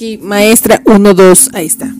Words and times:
aquí, 0.00 0.16
maestra 0.16 0.80
1, 0.86 1.12
2, 1.12 1.50
ahí 1.52 1.66
está. 1.66 1.92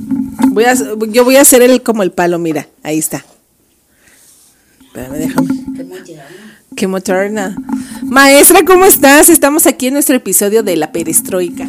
Voy 0.48 0.64
a, 0.64 0.74
yo 1.10 1.22
voy 1.22 1.36
a 1.36 1.42
hacer 1.42 1.60
el 1.60 1.82
como 1.82 2.02
el 2.02 2.12
palo, 2.12 2.38
mira, 2.38 2.66
ahí 2.82 2.98
está. 2.98 3.26
Espérame, 4.86 5.18
déjame. 5.18 5.48
Qué 6.74 6.86
moderna. 6.86 7.58
Maestra, 8.02 8.64
¿cómo 8.64 8.86
estás? 8.86 9.28
Estamos 9.28 9.66
aquí 9.66 9.88
en 9.88 9.92
nuestro 9.92 10.16
episodio 10.16 10.62
de 10.62 10.76
la 10.76 10.92
perestroika. 10.92 11.68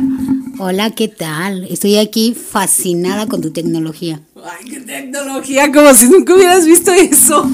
Hola, 0.57 0.91
¿qué 0.91 1.09
tal? 1.09 1.65
Estoy 1.65 1.97
aquí 1.97 2.33
fascinada 2.33 3.27
con 3.27 3.41
tu 3.41 3.51
tecnología. 3.51 4.21
Ay, 4.37 4.69
qué 4.69 4.79
tecnología, 4.79 5.69
como 5.69 5.93
si 5.93 6.07
nunca 6.07 6.33
hubieras 6.33 6.65
visto 6.65 6.93
eso. 6.93 7.51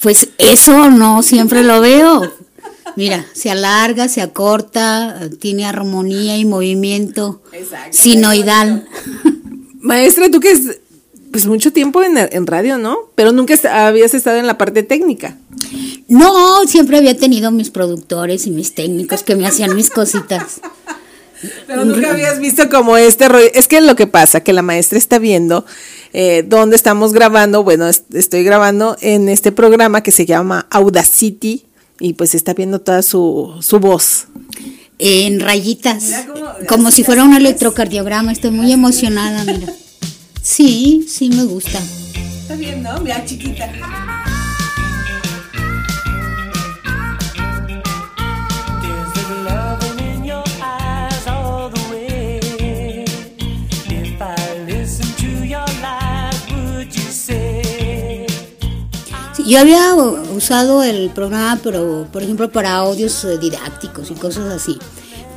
Pues 0.00 0.30
eso 0.38 0.88
no 0.88 1.22
siempre 1.22 1.62
lo 1.62 1.82
veo. 1.82 2.41
Mira, 2.96 3.26
se 3.32 3.50
alarga, 3.50 4.08
se 4.08 4.20
acorta, 4.20 5.20
tiene 5.40 5.64
armonía 5.64 6.36
y 6.36 6.44
movimiento 6.44 7.42
Exacto. 7.52 7.96
sinoidal. 7.96 8.86
Maestra, 9.80 10.30
tú 10.30 10.40
que 10.40 10.52
es 10.52 10.78
pues 11.30 11.46
mucho 11.46 11.72
tiempo 11.72 12.02
en, 12.02 12.16
en 12.18 12.46
radio, 12.46 12.76
¿no? 12.78 12.96
Pero 13.14 13.32
nunca 13.32 13.54
habías 13.86 14.12
estado 14.14 14.36
en 14.36 14.46
la 14.46 14.58
parte 14.58 14.82
técnica. 14.82 15.38
No, 16.08 16.66
siempre 16.66 16.98
había 16.98 17.16
tenido 17.16 17.50
mis 17.50 17.70
productores 17.70 18.46
y 18.46 18.50
mis 18.50 18.74
técnicos 18.74 19.22
que 19.22 19.34
me 19.34 19.46
hacían 19.46 19.74
mis 19.74 19.88
cositas. 19.88 20.60
Pero 21.66 21.84
nunca 21.86 22.10
habías 22.12 22.38
visto 22.38 22.68
como 22.68 22.96
este 22.98 23.28
rollo. 23.28 23.48
Es 23.54 23.66
que 23.66 23.80
lo 23.80 23.96
que 23.96 24.06
pasa, 24.06 24.40
que 24.42 24.52
la 24.52 24.62
maestra 24.62 24.98
está 24.98 25.18
viendo 25.18 25.64
eh, 26.12 26.44
dónde 26.46 26.76
estamos 26.76 27.12
grabando. 27.14 27.64
Bueno, 27.64 27.88
es- 27.88 28.04
estoy 28.12 28.44
grabando 28.44 28.96
en 29.00 29.28
este 29.30 29.50
programa 29.52 30.02
que 30.02 30.12
se 30.12 30.26
llama 30.26 30.66
Audacity 30.70 31.64
y 32.02 32.14
pues 32.14 32.34
está 32.34 32.52
viendo 32.52 32.80
toda 32.80 33.00
su, 33.02 33.54
su 33.60 33.78
voz. 33.78 34.26
En 34.98 35.40
rayitas, 35.40 36.04
cómo- 36.26 36.50
como 36.68 36.90
si 36.90 37.02
fuera 37.04 37.24
un 37.24 37.34
electrocardiograma. 37.34 38.32
Estoy 38.32 38.50
muy 38.50 38.72
emocionada, 38.72 39.44
mira. 39.44 39.72
Sí, 40.42 41.06
sí 41.08 41.28
me 41.30 41.44
gusta. 41.44 41.80
Está 42.42 42.56
bien, 42.56 42.82
¿no? 42.82 42.98
Mira, 43.00 43.24
chiquita. 43.24 43.72
Yo 59.52 59.60
había 59.60 59.94
usado 59.94 60.82
el 60.82 61.10
programa, 61.10 61.58
pero 61.62 62.06
por 62.12 62.22
ejemplo 62.22 62.50
para 62.50 62.74
audios 62.76 63.24
eh, 63.24 63.38
didácticos 63.38 64.10
y 64.10 64.14
cosas 64.14 64.52
así. 64.52 64.78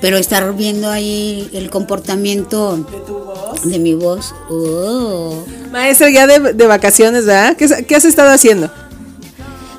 Pero 0.02 0.17
estar 0.17 0.53
viendo 0.55 0.89
ahí 0.89 1.49
el 1.53 1.69
comportamiento 1.69 2.75
¿De 2.77 2.99
tu 3.07 3.13
voz? 3.13 3.61
de 3.63 3.80
mi 3.80 3.94
voz. 3.94 4.33
oh, 4.49 5.44
Maestra, 5.72 6.09
ya 6.09 6.27
de, 6.27 6.53
de 6.53 6.67
vacaciones, 6.67 7.25
¿verdad? 7.25 7.55
¿Qué, 7.55 7.66
has- 7.66 7.83
qué 7.88 7.95
has 7.95 8.05
estado 8.05 8.30
haciendo? 8.31 8.69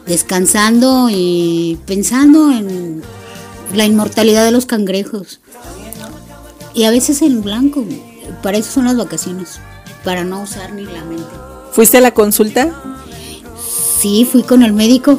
descansando 0.06 1.09
y 1.11 1.78
pensando 1.87 2.50
en 2.53 3.03
la 3.75 3.84
inmortalidad 3.84 4.45
de 4.45 4.53
los 4.53 4.65
cangrejos. 4.67 5.41
Y 6.75 6.84
a 6.84 6.91
veces 6.91 7.23
en 7.23 7.43
blanco. 7.43 7.84
Para 8.43 8.59
eso 8.59 8.71
son 8.71 8.84
las 8.84 8.97
vacaciones. 8.97 9.59
Para 10.05 10.23
no 10.25 10.43
usar 10.43 10.73
ni 10.73 10.84
la 10.84 11.05
mente. 11.05 11.25
¿Fuiste 11.73 11.98
a 11.98 12.00
la 12.00 12.12
consulta? 12.15 12.71
Sí, 14.07 14.25
fui 14.25 14.45
con 14.45 14.62
el 14.62 14.73
médico. 14.73 15.19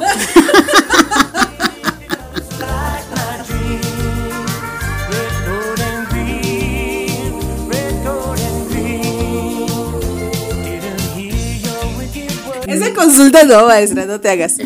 Esa 12.66 12.94
consulta 12.94 13.44
no, 13.44 13.66
maestra, 13.66 14.06
no 14.06 14.22
te 14.22 14.30
hagas. 14.30 14.56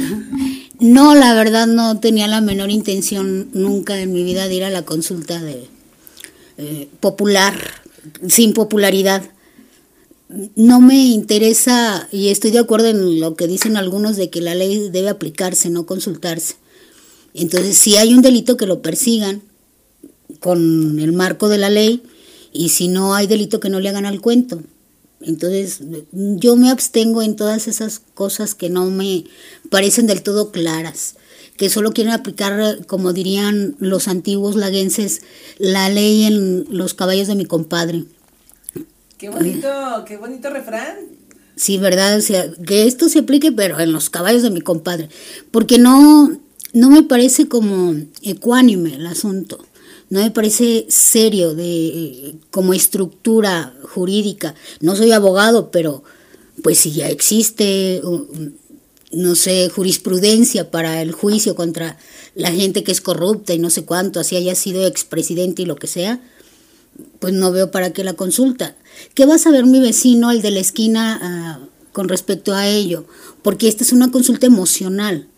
No, 0.78 1.16
la 1.16 1.34
verdad 1.34 1.66
no 1.66 1.98
tenía 1.98 2.28
la 2.28 2.40
menor 2.40 2.70
intención 2.70 3.48
nunca 3.52 3.98
en 3.98 4.12
mi 4.12 4.22
vida 4.22 4.46
de 4.46 4.54
ir 4.54 4.62
a 4.62 4.70
la 4.70 4.82
consulta 4.82 5.42
de 5.42 5.66
eh, 6.58 6.88
popular, 7.00 7.56
sin 8.28 8.52
popularidad. 8.52 9.24
No 10.56 10.80
me 10.80 11.06
interesa 11.06 12.08
y 12.10 12.28
estoy 12.28 12.50
de 12.50 12.58
acuerdo 12.58 12.88
en 12.88 13.20
lo 13.20 13.34
que 13.34 13.46
dicen 13.46 13.76
algunos 13.76 14.16
de 14.16 14.30
que 14.30 14.40
la 14.40 14.54
ley 14.54 14.88
debe 14.90 15.08
aplicarse, 15.08 15.68
no 15.70 15.86
consultarse. 15.86 16.54
Entonces, 17.34 17.76
si 17.78 17.96
hay 17.96 18.14
un 18.14 18.22
delito 18.22 18.56
que 18.56 18.66
lo 18.66 18.82
persigan 18.82 19.42
con 20.40 20.98
el 20.98 21.12
marco 21.12 21.48
de 21.48 21.58
la 21.58 21.70
ley 21.70 22.02
y 22.52 22.70
si 22.70 22.88
no 22.88 23.14
hay 23.14 23.26
delito 23.26 23.60
que 23.60 23.70
no 23.70 23.80
le 23.80 23.88
hagan 23.88 24.06
al 24.06 24.20
cuento. 24.20 24.62
Entonces, 25.20 25.80
yo 26.12 26.56
me 26.56 26.70
abstengo 26.70 27.22
en 27.22 27.36
todas 27.36 27.68
esas 27.68 28.00
cosas 28.14 28.54
que 28.54 28.68
no 28.68 28.86
me 28.86 29.24
parecen 29.70 30.06
del 30.06 30.22
todo 30.22 30.50
claras, 30.50 31.14
que 31.56 31.70
solo 31.70 31.92
quieren 31.92 32.12
aplicar, 32.12 32.84
como 32.86 33.12
dirían 33.12 33.76
los 33.78 34.08
antiguos 34.08 34.56
laguenses, 34.56 35.22
la 35.58 35.88
ley 35.88 36.24
en 36.24 36.66
los 36.70 36.94
caballos 36.94 37.28
de 37.28 37.36
mi 37.36 37.44
compadre. 37.44 38.04
Qué 39.22 39.28
bonito, 39.28 39.68
qué 40.04 40.16
bonito 40.16 40.50
refrán. 40.50 40.96
Sí, 41.54 41.78
¿verdad? 41.78 42.18
O 42.18 42.20
sea, 42.20 42.50
que 42.66 42.88
esto 42.88 43.08
se 43.08 43.20
aplique, 43.20 43.52
pero 43.52 43.78
en 43.78 43.92
los 43.92 44.10
caballos 44.10 44.42
de 44.42 44.50
mi 44.50 44.60
compadre. 44.60 45.10
Porque 45.52 45.78
no, 45.78 46.40
no 46.72 46.90
me 46.90 47.04
parece 47.04 47.46
como 47.46 47.94
ecuánime 48.22 48.96
el 48.96 49.06
asunto. 49.06 49.64
No 50.10 50.18
me 50.18 50.32
parece 50.32 50.86
serio 50.88 51.54
de 51.54 52.34
como 52.50 52.74
estructura 52.74 53.72
jurídica. 53.84 54.56
No 54.80 54.96
soy 54.96 55.12
abogado, 55.12 55.70
pero 55.70 56.02
pues 56.64 56.78
si 56.78 56.90
ya 56.90 57.08
existe, 57.08 58.02
no 59.12 59.36
sé, 59.36 59.68
jurisprudencia 59.68 60.72
para 60.72 61.00
el 61.00 61.12
juicio 61.12 61.54
contra 61.54 61.96
la 62.34 62.50
gente 62.50 62.82
que 62.82 62.90
es 62.90 63.00
corrupta 63.00 63.54
y 63.54 63.60
no 63.60 63.70
sé 63.70 63.84
cuánto, 63.84 64.18
así 64.18 64.34
haya 64.34 64.56
sido 64.56 64.84
expresidente 64.84 65.62
y 65.62 65.66
lo 65.66 65.76
que 65.76 65.86
sea, 65.86 66.20
pues 67.18 67.32
no 67.32 67.52
veo 67.52 67.70
para 67.70 67.92
qué 67.92 68.04
la 68.04 68.14
consulta. 68.14 68.76
¿Qué 69.14 69.26
va 69.26 69.36
a 69.36 69.38
saber 69.38 69.66
mi 69.66 69.80
vecino, 69.80 70.30
el 70.30 70.42
de 70.42 70.50
la 70.50 70.60
esquina, 70.60 71.18
ah, 71.22 71.58
con 71.92 72.08
respecto 72.08 72.54
a 72.54 72.66
ello? 72.68 73.06
Porque 73.42 73.68
esta 73.68 73.84
es 73.84 73.92
una 73.92 74.10
consulta 74.10 74.46
emocional. 74.46 75.28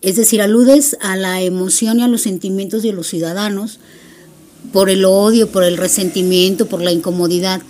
Es 0.00 0.16
decir, 0.16 0.42
aludes 0.42 0.96
a 1.00 1.16
la 1.16 1.40
emoción 1.40 1.98
y 1.98 2.02
a 2.02 2.08
los 2.08 2.22
sentimientos 2.22 2.82
de 2.82 2.92
los 2.92 3.06
ciudadanos 3.06 3.80
por 4.72 4.90
el 4.90 5.04
odio, 5.04 5.50
por 5.50 5.64
el 5.64 5.76
resentimiento, 5.76 6.66
por 6.66 6.82
la 6.82 6.92
incomodidad, 6.92 7.62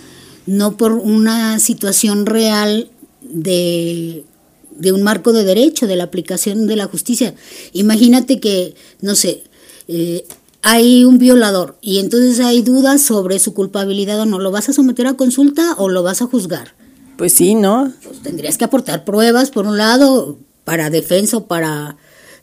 no 0.45 0.77
por 0.77 0.93
una 0.93 1.59
situación 1.59 2.25
real 2.25 2.89
de, 3.21 4.23
de 4.71 4.91
un 4.91 5.03
marco 5.03 5.33
de 5.33 5.43
derecho, 5.43 5.87
de 5.87 5.95
la 5.95 6.05
aplicación 6.05 6.67
de 6.67 6.75
la 6.75 6.85
justicia. 6.85 7.35
Imagínate 7.73 8.39
que, 8.39 8.75
no 9.01 9.15
sé, 9.15 9.43
eh, 9.87 10.25
hay 10.67 11.05
un 11.05 11.19
violador 11.19 11.77
y 11.79 11.99
entonces 11.99 12.39
hay 12.39 12.63
dudas 12.63 12.99
sobre 12.99 13.37
su 13.37 13.53
culpabilidad 13.53 14.19
o 14.21 14.25
no. 14.25 14.39
¿Lo 14.39 14.49
vas 14.49 14.67
a 14.67 14.73
someter 14.73 15.05
a 15.05 15.13
consulta 15.13 15.75
o 15.77 15.89
lo 15.89 16.01
vas 16.01 16.23
a 16.23 16.25
juzgar? 16.25 16.73
Pues 17.19 17.33
sí, 17.33 17.53
¿no? 17.53 17.93
Pues 18.03 18.23
tendrías 18.23 18.57
que 18.57 18.65
aportar 18.65 19.05
pruebas, 19.05 19.51
por 19.51 19.67
un 19.67 19.77
lado, 19.77 20.39
para 20.63 20.89
defensa 20.89 21.37
o 21.37 21.45
para 21.45 21.97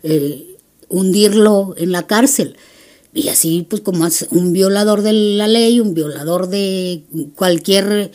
eh, 0.05 0.57
hundirlo 0.89 1.75
en 1.77 1.91
la 1.91 2.07
cárcel. 2.07 2.57
Y 3.13 3.27
así, 3.27 3.67
pues 3.69 3.83
como 3.83 4.07
es 4.07 4.29
un 4.31 4.53
violador 4.53 5.03
de 5.03 5.13
la 5.13 5.49
ley, 5.49 5.81
un 5.81 5.93
violador 5.93 6.47
de 6.47 7.03
cualquier 7.35 8.13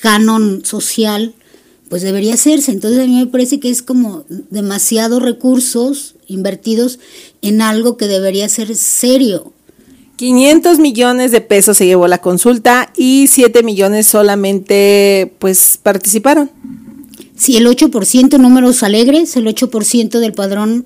canon 0.00 0.64
social, 0.64 1.34
pues 1.90 2.00
debería 2.00 2.32
hacerse. 2.32 2.72
Entonces 2.72 3.00
a 3.00 3.06
mí 3.06 3.16
me 3.16 3.26
parece 3.26 3.60
que 3.60 3.68
es 3.68 3.82
como 3.82 4.24
demasiados 4.48 5.20
recursos 5.22 6.14
invertidos 6.30 6.98
en 7.42 7.60
algo 7.62 7.96
que 7.96 8.06
debería 8.08 8.48
ser 8.48 8.74
serio. 8.76 9.52
500 10.16 10.78
millones 10.78 11.32
de 11.32 11.40
pesos 11.40 11.78
se 11.78 11.86
llevó 11.86 12.06
la 12.06 12.20
consulta 12.20 12.92
y 12.94 13.26
7 13.28 13.62
millones 13.62 14.06
solamente 14.06 15.32
pues 15.38 15.78
participaron. 15.82 16.50
Si 17.36 17.56
el 17.56 17.66
8% 17.66 18.38
números 18.38 18.82
alegres, 18.82 19.34
el 19.36 19.46
8% 19.46 20.18
del 20.18 20.34
padrón 20.34 20.84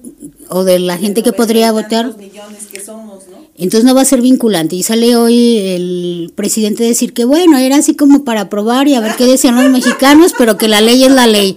o 0.48 0.62
de 0.62 0.78
la 0.78 0.96
gente 0.98 1.24
que 1.24 1.32
podría 1.32 1.72
votar, 1.72 2.16
millones 2.16 2.66
que 2.72 2.80
somos, 2.80 3.24
¿no? 3.28 3.38
entonces 3.56 3.84
no 3.84 3.94
va 3.94 4.02
a 4.02 4.04
ser 4.04 4.20
vinculante. 4.20 4.76
Y 4.76 4.84
sale 4.84 5.16
hoy 5.16 5.58
el 5.58 6.32
presidente 6.36 6.84
a 6.84 6.86
decir 6.86 7.12
que 7.12 7.24
bueno, 7.24 7.58
era 7.58 7.76
así 7.76 7.96
como 7.96 8.22
para 8.22 8.48
probar 8.48 8.86
y 8.86 8.94
a 8.94 9.00
ver 9.00 9.16
qué 9.16 9.26
decían 9.26 9.56
los 9.56 9.68
mexicanos, 9.68 10.32
pero 10.38 10.56
que 10.56 10.68
la 10.68 10.80
ley 10.80 11.02
es 11.02 11.10
la 11.10 11.26
ley. 11.26 11.56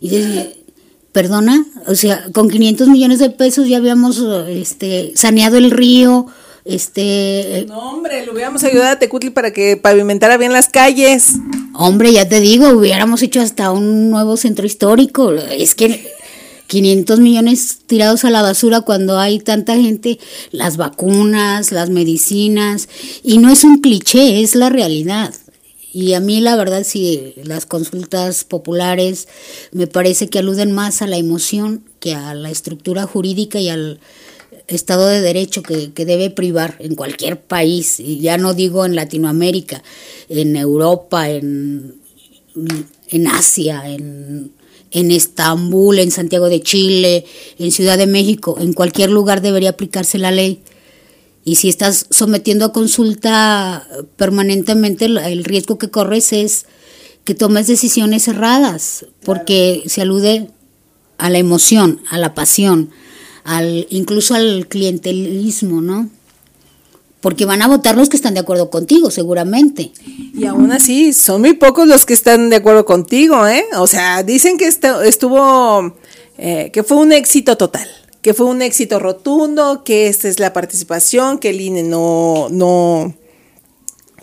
Y 0.00 0.08
perdona, 1.16 1.64
o 1.86 1.94
sea, 1.94 2.26
con 2.34 2.50
500 2.50 2.88
millones 2.88 3.20
de 3.20 3.30
pesos 3.30 3.66
ya 3.66 3.78
habíamos 3.78 4.22
este, 4.50 5.12
saneado 5.14 5.56
el 5.56 5.70
río, 5.70 6.26
este, 6.66 7.60
eh, 7.60 7.64
No, 7.66 7.92
hombre, 7.92 8.26
le 8.26 8.30
hubiéramos 8.30 8.62
ayudado 8.64 8.90
a 8.90 8.98
Tecutli 8.98 9.30
para 9.30 9.50
que 9.50 9.78
pavimentara 9.78 10.36
bien 10.36 10.52
las 10.52 10.68
calles. 10.68 11.36
hombre, 11.72 12.12
ya 12.12 12.28
te 12.28 12.40
digo, 12.40 12.68
hubiéramos 12.68 13.22
hecho 13.22 13.40
hasta 13.40 13.72
un 13.72 14.10
nuevo 14.10 14.36
centro 14.36 14.66
histórico. 14.66 15.32
Es 15.32 15.74
que 15.74 16.06
500 16.66 17.18
millones 17.20 17.78
tirados 17.86 18.26
a 18.26 18.30
la 18.30 18.42
basura 18.42 18.82
cuando 18.82 19.18
hay 19.18 19.38
tanta 19.38 19.74
gente, 19.74 20.18
las 20.50 20.76
vacunas, 20.76 21.72
las 21.72 21.88
medicinas, 21.88 22.90
y 23.22 23.38
no 23.38 23.50
es 23.50 23.64
un 23.64 23.80
cliché, 23.80 24.42
es 24.42 24.54
la 24.54 24.68
realidad. 24.68 25.32
Y 25.96 26.12
a 26.12 26.20
mí 26.20 26.42
la 26.42 26.56
verdad 26.56 26.84
sí, 26.84 27.32
las 27.42 27.64
consultas 27.64 28.44
populares 28.44 29.28
me 29.72 29.86
parece 29.86 30.28
que 30.28 30.40
aluden 30.40 30.70
más 30.70 31.00
a 31.00 31.06
la 31.06 31.16
emoción 31.16 31.84
que 32.00 32.12
a 32.12 32.34
la 32.34 32.50
estructura 32.50 33.06
jurídica 33.06 33.60
y 33.60 33.70
al 33.70 33.98
Estado 34.68 35.06
de 35.06 35.22
Derecho 35.22 35.62
que, 35.62 35.94
que 35.94 36.04
debe 36.04 36.28
privar 36.28 36.76
en 36.80 36.96
cualquier 36.96 37.40
país, 37.40 37.98
y 37.98 38.18
ya 38.18 38.36
no 38.36 38.52
digo 38.52 38.84
en 38.84 38.94
Latinoamérica, 38.94 39.82
en 40.28 40.56
Europa, 40.56 41.30
en, 41.30 41.94
en 43.08 43.26
Asia, 43.28 43.88
en, 43.88 44.52
en 44.90 45.10
Estambul, 45.10 45.98
en 45.98 46.10
Santiago 46.10 46.50
de 46.50 46.60
Chile, 46.60 47.24
en 47.58 47.72
Ciudad 47.72 47.96
de 47.96 48.06
México, 48.06 48.58
en 48.60 48.74
cualquier 48.74 49.08
lugar 49.08 49.40
debería 49.40 49.70
aplicarse 49.70 50.18
la 50.18 50.30
ley. 50.30 50.60
Y 51.46 51.54
si 51.54 51.68
estás 51.68 52.06
sometiendo 52.10 52.64
a 52.64 52.72
consulta 52.72 53.86
permanentemente, 54.16 55.04
el- 55.04 55.44
riesgo 55.44 55.78
que 55.78 55.90
corres 55.90 56.32
es 56.32 56.66
que 57.22 57.36
tomes 57.36 57.68
decisiones 57.68 58.26
erradas, 58.26 59.06
porque 59.24 59.84
se 59.86 60.02
alude 60.02 60.50
a 61.18 61.30
la 61.30 61.38
emoción, 61.38 62.00
a 62.10 62.18
la 62.18 62.34
pasión, 62.34 62.90
al 63.44 63.86
incluso 63.90 64.34
al 64.34 64.66
clientelismo, 64.66 65.80
¿no? 65.80 66.10
Porque 67.20 67.44
van 67.44 67.62
a 67.62 67.68
votar 67.68 67.96
los 67.96 68.08
que 68.08 68.16
están 68.16 68.34
de 68.34 68.40
acuerdo 68.40 68.68
contigo, 68.68 69.12
seguramente. 69.12 69.92
Y 70.34 70.46
aún 70.46 70.72
así, 70.72 71.12
son 71.12 71.42
muy 71.42 71.54
pocos 71.54 71.86
los 71.86 72.04
que 72.04 72.14
están 72.14 72.50
de 72.50 72.56
acuerdo 72.56 72.84
contigo, 72.84 73.46
¿eh? 73.46 73.64
O 73.78 73.86
sea, 73.86 74.24
dicen 74.24 74.58
que 74.58 74.66
estuvo, 74.66 75.96
eh, 76.38 76.70
que 76.72 76.82
fue 76.82 76.96
un 76.98 77.12
éxito 77.12 77.56
total, 77.56 77.88
que 78.22 78.34
fue 78.34 78.46
un 78.46 78.62
éxito 78.62 78.98
rotundo, 78.98 79.84
que 79.84 80.08
esta 80.08 80.28
es 80.28 80.40
la 80.40 80.52
participación, 80.52 81.38
que 81.38 81.50
el 81.50 81.60
INE 81.60 81.82
no, 81.82 82.48
no, 82.50 83.14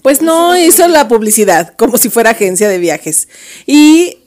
pues 0.04 0.22
no 0.22 0.57
hizo 0.57 0.88
la 0.88 1.07
publicidad, 1.07 1.74
como 1.78 1.98
si 1.98 2.10
fuera 2.10 2.31
agencia 2.31 2.68
de 2.68 2.78
viajes. 2.78 3.30
Y, 3.66 4.19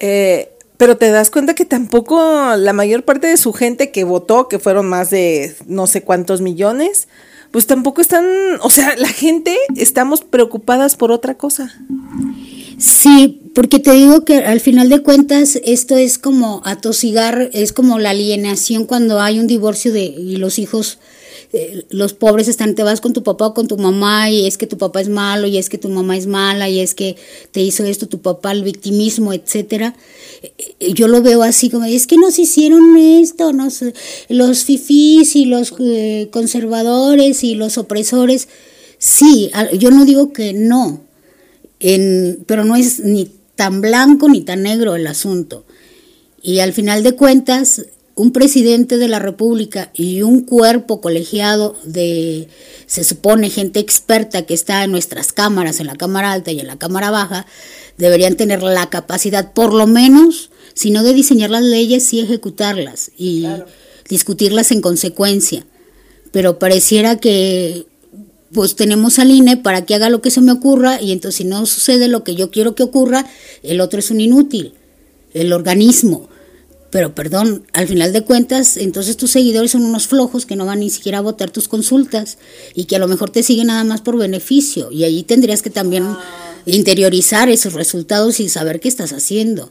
eh, 0.00 0.50
pero 0.76 0.96
te 0.96 1.10
das 1.10 1.30
cuenta 1.30 1.54
que 1.54 1.64
tampoco 1.64 2.54
la 2.56 2.72
mayor 2.72 3.04
parte 3.04 3.26
de 3.26 3.38
su 3.38 3.52
gente 3.52 3.90
que 3.90 4.04
votó, 4.04 4.48
que 4.48 4.58
fueron 4.58 4.86
más 4.86 5.10
de 5.10 5.56
no 5.66 5.86
sé 5.86 6.02
cuántos 6.02 6.40
millones, 6.40 7.08
pues 7.50 7.66
tampoco 7.66 8.00
están, 8.00 8.26
o 8.60 8.70
sea, 8.70 8.94
la 8.96 9.08
gente 9.08 9.56
estamos 9.76 10.20
preocupadas 10.20 10.94
por 10.96 11.10
otra 11.10 11.36
cosa. 11.36 11.74
Sí, 12.78 13.47
porque 13.58 13.80
te 13.80 13.90
digo 13.90 14.24
que 14.24 14.36
al 14.36 14.60
final 14.60 14.88
de 14.88 15.00
cuentas 15.00 15.58
esto 15.64 15.96
es 15.96 16.16
como 16.16 16.62
atosigar, 16.64 17.50
es 17.52 17.72
como 17.72 17.98
la 17.98 18.10
alienación 18.10 18.84
cuando 18.84 19.20
hay 19.20 19.40
un 19.40 19.48
divorcio 19.48 19.92
de 19.92 20.04
y 20.04 20.36
los 20.36 20.60
hijos, 20.60 21.00
eh, 21.52 21.82
los 21.90 22.12
pobres 22.12 22.46
están, 22.46 22.76
te 22.76 22.84
vas 22.84 23.00
con 23.00 23.12
tu 23.12 23.24
papá 23.24 23.48
o 23.48 23.54
con 23.54 23.66
tu 23.66 23.76
mamá 23.76 24.30
y 24.30 24.46
es 24.46 24.58
que 24.58 24.68
tu 24.68 24.78
papá 24.78 25.00
es 25.00 25.08
malo 25.08 25.48
y 25.48 25.58
es 25.58 25.68
que 25.68 25.76
tu 25.76 25.88
mamá 25.88 26.16
es 26.16 26.28
mala 26.28 26.68
y 26.68 26.78
es 26.78 26.94
que 26.94 27.16
te 27.50 27.60
hizo 27.60 27.82
esto 27.84 28.06
tu 28.06 28.20
papá, 28.20 28.52
el 28.52 28.62
victimismo, 28.62 29.32
etcétera. 29.32 29.96
Eh, 30.78 30.92
Yo 30.94 31.08
lo 31.08 31.20
veo 31.22 31.42
así 31.42 31.68
como, 31.68 31.84
es 31.84 32.06
que 32.06 32.16
nos 32.16 32.38
hicieron 32.38 32.96
esto, 32.96 33.50
los 34.28 34.62
fifís 34.62 35.34
y 35.34 35.46
los 35.46 35.74
eh, 35.80 36.28
conservadores 36.30 37.42
y 37.42 37.56
los 37.56 37.76
opresores. 37.76 38.46
Sí, 38.98 39.50
yo 39.76 39.90
no 39.90 40.04
digo 40.04 40.32
que 40.32 40.52
no, 40.52 41.00
en- 41.80 42.44
pero 42.46 42.64
no 42.64 42.76
es 42.76 43.00
ni 43.00 43.32
tan 43.58 43.80
blanco 43.80 44.28
ni 44.28 44.42
tan 44.42 44.62
negro 44.62 44.94
el 44.94 45.08
asunto. 45.08 45.66
Y 46.40 46.60
al 46.60 46.72
final 46.72 47.02
de 47.02 47.16
cuentas, 47.16 47.86
un 48.14 48.30
presidente 48.30 48.98
de 48.98 49.08
la 49.08 49.18
República 49.18 49.90
y 49.94 50.22
un 50.22 50.42
cuerpo 50.42 51.00
colegiado 51.00 51.76
de, 51.82 52.46
se 52.86 53.02
supone, 53.02 53.50
gente 53.50 53.80
experta 53.80 54.46
que 54.46 54.54
está 54.54 54.84
en 54.84 54.92
nuestras 54.92 55.32
cámaras, 55.32 55.80
en 55.80 55.88
la 55.88 55.96
Cámara 55.96 56.30
Alta 56.30 56.52
y 56.52 56.60
en 56.60 56.68
la 56.68 56.78
Cámara 56.78 57.10
Baja, 57.10 57.46
deberían 57.96 58.36
tener 58.36 58.62
la 58.62 58.90
capacidad, 58.90 59.52
por 59.52 59.74
lo 59.74 59.88
menos, 59.88 60.50
si 60.74 60.92
no 60.92 61.02
de 61.02 61.12
diseñar 61.12 61.50
las 61.50 61.64
leyes, 61.64 62.04
sí 62.04 62.20
ejecutarlas 62.20 63.10
y 63.18 63.44
discutirlas 64.08 64.70
en 64.70 64.82
consecuencia. 64.82 65.66
Pero 66.30 66.60
pareciera 66.60 67.16
que 67.16 67.86
pues 68.52 68.76
tenemos 68.76 69.18
al 69.18 69.30
INE 69.30 69.56
para 69.56 69.84
que 69.84 69.94
haga 69.94 70.10
lo 70.10 70.20
que 70.20 70.30
se 70.30 70.40
me 70.40 70.52
ocurra 70.52 71.00
y 71.00 71.12
entonces 71.12 71.36
si 71.36 71.44
no 71.44 71.66
sucede 71.66 72.08
lo 72.08 72.24
que 72.24 72.34
yo 72.34 72.50
quiero 72.50 72.74
que 72.74 72.82
ocurra, 72.82 73.26
el 73.62 73.80
otro 73.80 73.98
es 73.98 74.10
un 74.10 74.20
inútil, 74.20 74.74
el 75.34 75.52
organismo. 75.52 76.28
Pero 76.90 77.14
perdón, 77.14 77.64
al 77.74 77.86
final 77.86 78.14
de 78.14 78.22
cuentas, 78.22 78.78
entonces 78.78 79.18
tus 79.18 79.30
seguidores 79.30 79.72
son 79.72 79.84
unos 79.84 80.06
flojos 80.06 80.46
que 80.46 80.56
no 80.56 80.64
van 80.64 80.80
ni 80.80 80.88
siquiera 80.88 81.18
a 81.18 81.22
votar 81.22 81.50
tus 81.50 81.68
consultas 81.68 82.38
y 82.74 82.84
que 82.84 82.96
a 82.96 82.98
lo 82.98 83.08
mejor 83.08 83.28
te 83.28 83.42
siguen 83.42 83.66
nada 83.66 83.84
más 83.84 84.00
por 84.00 84.16
beneficio. 84.16 84.90
Y 84.90 85.04
allí 85.04 85.22
tendrías 85.22 85.60
que 85.60 85.68
también 85.68 86.06
interiorizar 86.64 87.50
esos 87.50 87.74
resultados 87.74 88.40
y 88.40 88.48
saber 88.48 88.80
qué 88.80 88.88
estás 88.88 89.12
haciendo. 89.12 89.70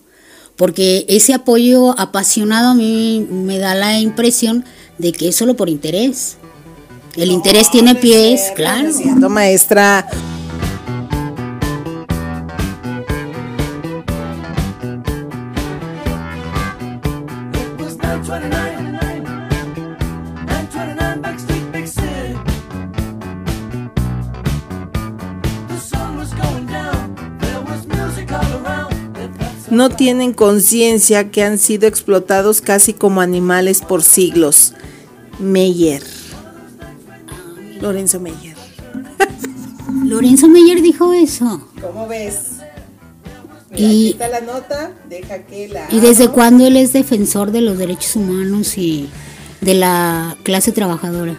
Porque 0.55 1.05
ese 1.07 1.33
apoyo 1.33 1.99
apasionado 1.99 2.69
a 2.69 2.75
mí 2.75 3.25
me 3.29 3.57
da 3.57 3.73
la 3.73 3.99
impresión 3.99 4.63
de 4.99 5.11
que 5.11 5.29
es 5.29 5.35
solo 5.35 5.55
por 5.55 5.69
interés. 5.69 6.37
El 7.17 7.31
interés 7.31 7.71
tiene 7.71 7.95
pies, 7.95 8.51
claro. 8.55 8.89
Es 8.89 8.97
cierto, 8.97 9.27
maestra. 9.27 10.05
It 17.55 17.81
was 17.81 17.97
929, 17.97 19.23
929 20.45 21.21
Backstreet, 21.23 21.71
Big 21.71 21.87
City. 21.87 22.37
The 25.69 25.79
sun 25.79 26.19
was 26.19 26.31
going 26.35 26.67
down, 26.67 27.15
there 27.39 27.61
was 27.61 27.87
music 27.87 28.31
all 28.31 28.63
around. 28.63 28.93
If 29.17 29.35
that's 29.39 29.71
No 29.71 29.89
tienen 29.89 30.33
conciencia 30.33 31.31
que 31.31 31.41
han 31.41 31.57
sido 31.57 31.87
explotados 31.87 32.61
casi 32.61 32.93
como 32.93 33.21
animales 33.21 33.81
por 33.81 34.03
siglos. 34.03 34.73
Meyer. 35.39 36.16
Lorenzo 37.81 38.19
Meyer. 38.19 38.55
Lorenzo 40.05 40.47
Meyer 40.47 40.81
dijo 40.81 41.13
eso. 41.13 41.69
¿Cómo 41.81 42.07
ves? 42.07 42.57
Y- 43.75 44.11
está 44.11 44.27
la 44.27 44.41
nota, 44.41 44.91
deja 45.09 45.39
que 45.39 45.67
la... 45.67 45.87
¿Y 45.91 45.99
desde 45.99 46.29
cuándo 46.29 46.65
él 46.65 46.77
es 46.77 46.93
defensor 46.93 47.51
de 47.51 47.61
los 47.61 47.77
derechos 47.77 48.15
humanos 48.15 48.77
y 48.77 49.09
de 49.61 49.73
la 49.75 50.35
clase 50.43 50.71
trabajadora? 50.71 51.35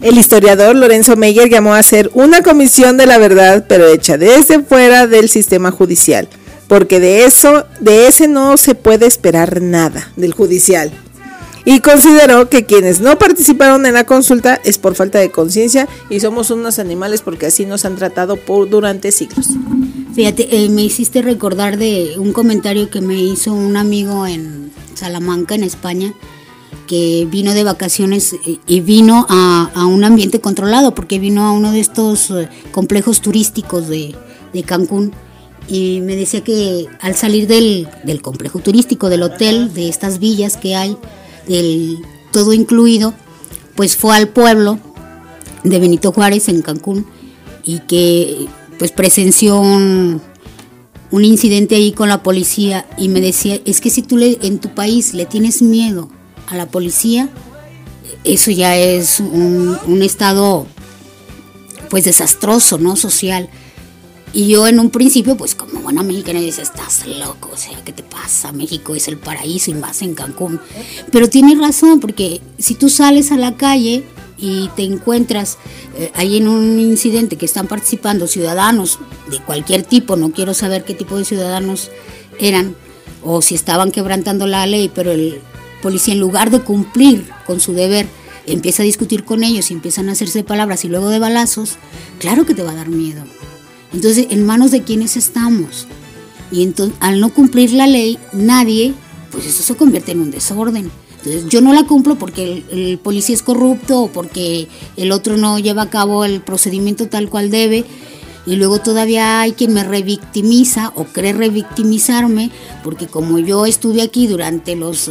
El 0.00 0.16
historiador 0.16 0.76
Lorenzo 0.76 1.16
Meyer 1.16 1.50
llamó 1.50 1.74
a 1.74 1.78
hacer 1.78 2.10
una 2.14 2.42
comisión 2.42 2.96
de 2.96 3.06
la 3.06 3.18
verdad, 3.18 3.66
pero 3.68 3.88
hecha 3.88 4.16
desde 4.16 4.62
fuera 4.62 5.08
del 5.08 5.28
sistema 5.28 5.72
judicial, 5.72 6.28
porque 6.68 7.00
de 7.00 7.24
eso, 7.24 7.66
de 7.80 8.06
ese 8.06 8.28
no 8.28 8.56
se 8.56 8.76
puede 8.76 9.06
esperar 9.06 9.60
nada, 9.60 10.12
del 10.14 10.32
judicial. 10.32 10.92
Y 11.70 11.80
consideró 11.80 12.48
que 12.48 12.64
quienes 12.64 13.00
no 13.00 13.18
participaron 13.18 13.84
en 13.84 13.92
la 13.92 14.04
consulta 14.04 14.58
es 14.64 14.78
por 14.78 14.94
falta 14.94 15.18
de 15.18 15.30
conciencia 15.30 15.86
y 16.08 16.18
somos 16.18 16.50
unos 16.50 16.78
animales 16.78 17.20
porque 17.20 17.44
así 17.44 17.66
nos 17.66 17.84
han 17.84 17.96
tratado 17.96 18.36
por 18.36 18.70
durante 18.70 19.12
siglos. 19.12 19.48
Fíjate, 20.14 20.64
eh, 20.64 20.70
me 20.70 20.82
hiciste 20.82 21.20
recordar 21.20 21.76
de 21.76 22.14
un 22.16 22.32
comentario 22.32 22.88
que 22.88 23.02
me 23.02 23.22
hizo 23.22 23.52
un 23.52 23.76
amigo 23.76 24.26
en 24.26 24.72
Salamanca, 24.94 25.56
en 25.56 25.62
España, 25.62 26.14
que 26.86 27.28
vino 27.30 27.52
de 27.52 27.64
vacaciones 27.64 28.34
y 28.66 28.80
vino 28.80 29.26
a, 29.28 29.70
a 29.74 29.84
un 29.84 30.04
ambiente 30.04 30.40
controlado, 30.40 30.94
porque 30.94 31.18
vino 31.18 31.46
a 31.46 31.52
uno 31.52 31.70
de 31.70 31.80
estos 31.80 32.30
eh, 32.30 32.48
complejos 32.72 33.20
turísticos 33.20 33.88
de, 33.88 34.16
de 34.54 34.62
Cancún. 34.62 35.12
Y 35.68 36.00
me 36.00 36.16
decía 36.16 36.42
que 36.42 36.86
al 37.02 37.14
salir 37.14 37.46
del, 37.46 37.90
del 38.04 38.22
complejo 38.22 38.58
turístico, 38.58 39.10
del 39.10 39.22
hotel, 39.22 39.74
de 39.74 39.90
estas 39.90 40.18
villas 40.18 40.56
que 40.56 40.74
hay, 40.74 40.96
del 41.48 42.04
todo 42.30 42.52
incluido, 42.52 43.14
pues 43.74 43.96
fue 43.96 44.16
al 44.16 44.28
pueblo 44.28 44.78
de 45.64 45.78
Benito 45.78 46.12
Juárez 46.12 46.48
en 46.48 46.62
Cancún 46.62 47.06
y 47.64 47.80
que 47.80 48.46
pues 48.78 48.92
presenció 48.92 49.60
un, 49.60 50.20
un 51.10 51.24
incidente 51.24 51.74
ahí 51.74 51.92
con 51.92 52.08
la 52.08 52.22
policía 52.22 52.86
y 52.96 53.08
me 53.08 53.20
decía, 53.20 53.60
es 53.64 53.80
que 53.80 53.90
si 53.90 54.02
tú 54.02 54.16
le, 54.16 54.38
en 54.42 54.58
tu 54.58 54.74
país 54.74 55.14
le 55.14 55.26
tienes 55.26 55.62
miedo 55.62 56.08
a 56.46 56.56
la 56.56 56.66
policía, 56.66 57.28
eso 58.24 58.50
ya 58.50 58.76
es 58.76 59.20
un, 59.20 59.76
un 59.86 60.02
estado 60.02 60.66
pues 61.88 62.04
desastroso, 62.04 62.78
¿no? 62.78 62.96
Social. 62.96 63.48
Y 64.32 64.48
yo 64.48 64.66
en 64.66 64.78
un 64.78 64.90
principio, 64.90 65.36
pues 65.36 65.54
como 65.54 65.80
buena 65.80 66.02
mexicana, 66.02 66.40
decía, 66.40 66.62
estás 66.62 67.06
loco, 67.06 67.50
o 67.52 67.56
sea, 67.56 67.82
¿qué 67.84 67.92
te 67.92 68.02
pasa? 68.02 68.52
México 68.52 68.94
es 68.94 69.08
el 69.08 69.16
paraíso 69.16 69.70
y 69.70 69.74
más 69.74 70.02
en 70.02 70.14
Cancún. 70.14 70.60
Pero 71.10 71.28
tiene 71.28 71.54
razón, 71.54 72.00
porque 72.00 72.40
si 72.58 72.74
tú 72.74 72.88
sales 72.88 73.32
a 73.32 73.36
la 73.36 73.56
calle 73.56 74.04
y 74.38 74.68
te 74.76 74.84
encuentras 74.84 75.58
eh, 75.96 76.12
ahí 76.14 76.36
en 76.36 76.46
un 76.46 76.78
incidente 76.78 77.36
que 77.36 77.46
están 77.46 77.66
participando 77.66 78.26
ciudadanos 78.26 78.98
de 79.30 79.40
cualquier 79.40 79.82
tipo, 79.82 80.16
no 80.16 80.30
quiero 80.30 80.54
saber 80.54 80.84
qué 80.84 80.94
tipo 80.94 81.16
de 81.16 81.24
ciudadanos 81.24 81.90
eran, 82.38 82.76
o 83.24 83.42
si 83.42 83.54
estaban 83.54 83.90
quebrantando 83.90 84.46
la 84.46 84.66
ley, 84.66 84.90
pero 84.94 85.10
el, 85.10 85.40
policía 85.82 86.14
en 86.14 86.20
lugar 86.20 86.50
de 86.50 86.60
cumplir 86.60 87.28
con 87.46 87.60
su 87.60 87.72
deber 87.72 88.06
empieza 88.46 88.82
a 88.82 88.86
discutir 88.86 89.24
con 89.24 89.44
ellos 89.44 89.70
y 89.70 89.74
empiezan 89.74 90.08
a 90.08 90.12
hacerse 90.12 90.42
palabras 90.44 90.84
y 90.84 90.88
luego 90.88 91.10
de 91.10 91.18
balazos, 91.18 91.76
claro 92.18 92.46
que 92.46 92.54
te 92.54 92.62
va 92.62 92.72
a 92.72 92.76
dar 92.76 92.88
miedo. 92.88 93.22
Entonces, 93.92 94.26
¿en 94.30 94.44
manos 94.44 94.70
de 94.70 94.82
quiénes 94.82 95.16
estamos? 95.16 95.86
Y 96.50 96.62
entonces, 96.62 96.96
al 97.00 97.20
no 97.20 97.32
cumplir 97.32 97.72
la 97.72 97.86
ley, 97.86 98.18
nadie, 98.32 98.94
pues 99.30 99.46
eso 99.46 99.62
se 99.62 99.74
convierte 99.76 100.12
en 100.12 100.20
un 100.20 100.30
desorden. 100.30 100.90
Entonces, 101.18 101.46
yo 101.48 101.60
no 101.60 101.72
la 101.72 101.84
cumplo 101.84 102.16
porque 102.16 102.64
el, 102.70 102.98
policía 102.98 103.34
es 103.34 103.42
corrupto 103.42 104.02
o 104.02 104.08
porque 104.08 104.68
el 104.96 105.12
otro 105.12 105.36
no 105.36 105.58
lleva 105.58 105.82
a 105.82 105.90
cabo 105.90 106.24
el 106.24 106.40
procedimiento 106.40 107.08
tal 107.08 107.28
cual 107.28 107.50
debe. 107.50 107.84
Y 108.46 108.56
luego 108.56 108.80
todavía 108.80 109.40
hay 109.40 109.52
quien 109.52 109.74
me 109.74 109.84
revictimiza 109.84 110.92
o 110.94 111.04
cree 111.04 111.34
revictimizarme, 111.34 112.50
porque 112.82 113.06
como 113.06 113.38
yo 113.38 113.66
estuve 113.66 114.00
aquí 114.00 114.26
durante 114.26 114.74
los 114.74 115.10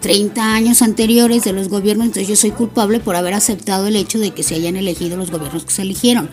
30 0.00 0.54
años 0.54 0.82
anteriores 0.82 1.44
de 1.44 1.54
los 1.54 1.70
gobiernos, 1.70 2.08
entonces 2.08 2.28
yo 2.28 2.36
soy 2.36 2.50
culpable 2.50 3.00
por 3.00 3.16
haber 3.16 3.32
aceptado 3.32 3.86
el 3.86 3.96
hecho 3.96 4.18
de 4.18 4.32
que 4.32 4.42
se 4.42 4.54
hayan 4.54 4.76
elegido 4.76 5.16
los 5.16 5.30
gobiernos 5.30 5.64
que 5.64 5.72
se 5.72 5.80
eligieron. 5.80 6.28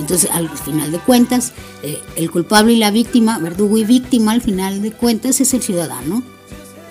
Entonces, 0.00 0.30
al 0.32 0.48
final 0.48 0.90
de 0.90 0.98
cuentas, 0.98 1.52
eh, 1.82 2.00
el 2.16 2.30
culpable 2.30 2.72
y 2.72 2.76
la 2.76 2.90
víctima, 2.90 3.38
verdugo 3.38 3.76
y 3.78 3.84
víctima, 3.84 4.32
al 4.32 4.40
final 4.40 4.82
de 4.82 4.92
cuentas 4.92 5.40
es 5.40 5.54
el 5.54 5.62
ciudadano. 5.62 6.22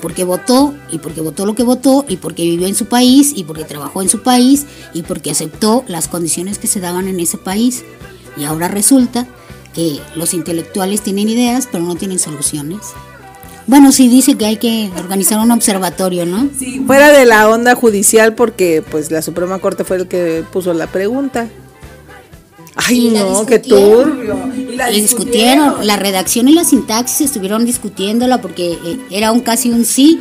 Porque 0.02 0.24
votó, 0.24 0.74
y 0.92 1.00
porque 1.00 1.20
votó 1.20 1.46
lo 1.46 1.56
que 1.56 1.64
votó, 1.64 2.06
y 2.08 2.16
porque 2.16 2.44
vivió 2.44 2.68
en 2.68 2.76
su 2.76 2.86
país, 2.86 3.34
y 3.36 3.44
porque 3.44 3.66
trabajó 3.66 4.02
en 4.02 4.08
su 4.08 4.22
país, 4.22 4.66
y 4.94 5.02
porque 5.02 5.32
aceptó 5.32 5.84
las 5.88 6.08
condiciones 6.08 6.58
que 6.58 6.68
se 6.68 6.80
daban 6.80 7.10
en 7.10 7.20
ese 7.20 7.38
país. 7.38 7.84
Y 8.38 8.46
ahora 8.46 8.70
resulta 8.70 9.28
que 9.74 10.00
los 10.16 10.34
intelectuales 10.34 11.02
tienen 11.02 11.28
ideas, 11.28 11.68
pero 11.70 11.84
no 11.84 11.96
tienen 11.96 12.20
soluciones. 12.20 12.80
Bueno, 13.68 13.92
sí 13.92 14.08
dice 14.08 14.36
que 14.36 14.46
hay 14.46 14.58
que 14.58 14.90
organizar 14.98 15.40
un 15.40 15.52
observatorio, 15.52 16.26
¿no? 16.26 16.50
Sí, 16.58 16.82
fuera 16.88 17.12
de 17.12 17.26
la 17.26 17.48
onda 17.50 17.76
judicial 17.76 18.34
porque 18.34 18.84
pues 18.90 19.12
la 19.12 19.22
Suprema 19.22 19.60
Corte 19.60 19.84
fue 19.84 19.98
el 19.98 20.08
que 20.08 20.44
puso 20.52 20.74
la 20.74 20.88
pregunta. 20.88 21.50
Ay, 22.76 23.10
no, 23.10 23.46
qué 23.46 23.60
turbio. 23.60 24.52
Y 24.56 24.76
la 24.76 24.92
Y 24.92 25.02
discutieron, 25.02 25.86
la 25.86 25.96
redacción 25.96 26.48
y 26.48 26.54
la 26.54 26.64
sintaxis 26.64 27.22
estuvieron 27.22 27.66
discutiéndola 27.66 28.42
porque 28.42 28.74
eh, 28.74 29.00
era 29.10 29.32
un 29.32 29.42
casi 29.42 29.70
un 29.72 29.86
sí 29.86 30.20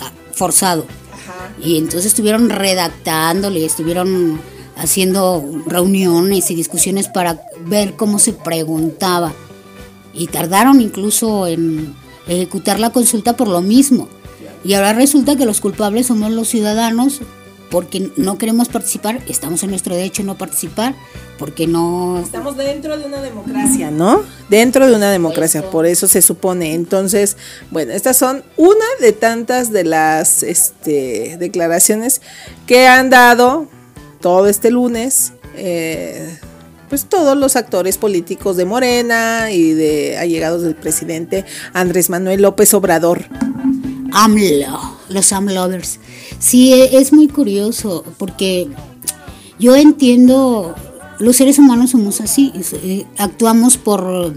ah, 0.00 0.10
forzado. 0.32 0.86
Y 1.62 1.76
entonces 1.76 2.06
estuvieron 2.06 2.48
redactándole, 2.48 3.64
estuvieron 3.64 4.40
haciendo 4.76 5.44
reuniones 5.66 6.50
y 6.50 6.54
discusiones 6.54 7.08
para 7.08 7.42
ver 7.66 7.96
cómo 7.96 8.18
se 8.18 8.32
preguntaba. 8.32 9.32
Y 10.14 10.26
tardaron 10.28 10.80
incluso 10.80 11.46
en 11.46 11.94
ejecutar 12.26 12.80
la 12.80 12.90
consulta 12.90 13.36
por 13.36 13.48
lo 13.48 13.60
mismo. 13.60 14.08
Y 14.64 14.74
ahora 14.74 14.92
resulta 14.92 15.36
que 15.36 15.46
los 15.46 15.60
culpables 15.60 16.06
somos 16.06 16.30
los 16.30 16.48
ciudadanos 16.48 17.20
porque 17.70 18.10
no 18.16 18.36
queremos 18.36 18.68
participar, 18.68 19.20
estamos 19.28 19.62
en 19.62 19.70
nuestro 19.70 19.94
derecho 19.94 20.22
a 20.22 20.24
no 20.24 20.36
participar, 20.36 20.94
porque 21.38 21.66
no 21.66 22.18
Estamos 22.18 22.56
dentro 22.56 22.98
de 22.98 23.06
una 23.06 23.22
democracia, 23.22 23.90
¿no? 23.90 24.22
Dentro 24.48 24.86
de 24.86 24.94
una 24.94 25.10
democracia, 25.10 25.62
por 25.62 25.86
eso 25.86 26.08
se 26.08 26.20
supone. 26.20 26.74
Entonces, 26.74 27.36
bueno, 27.70 27.92
estas 27.92 28.16
son 28.16 28.42
una 28.56 28.84
de 29.00 29.12
tantas 29.12 29.72
de 29.72 29.84
las 29.84 30.42
este, 30.42 31.36
declaraciones 31.38 32.20
que 32.66 32.86
han 32.86 33.08
dado 33.08 33.68
todo 34.20 34.48
este 34.48 34.70
lunes, 34.70 35.32
eh, 35.54 36.38
pues 36.88 37.06
todos 37.06 37.36
los 37.36 37.54
actores 37.56 37.98
políticos 37.98 38.56
de 38.56 38.64
Morena 38.64 39.50
y 39.52 39.72
de 39.72 40.18
allegados 40.18 40.62
del 40.62 40.74
presidente 40.74 41.44
Andrés 41.72 42.10
Manuel 42.10 42.42
López 42.42 42.74
Obrador. 42.74 43.24
AMLO, 44.12 44.98
los 45.08 45.32
AMLovers. 45.32 46.00
Sí, 46.40 46.72
e- 46.72 46.98
es 46.98 47.12
muy 47.12 47.28
curioso 47.28 48.02
porque 48.18 48.68
yo 49.58 49.76
entiendo, 49.76 50.74
los 51.18 51.36
seres 51.36 51.58
humanos 51.58 51.90
somos 51.90 52.20
así, 52.20 52.50
eh, 52.82 53.06
actuamos 53.18 53.76
por, 53.76 54.34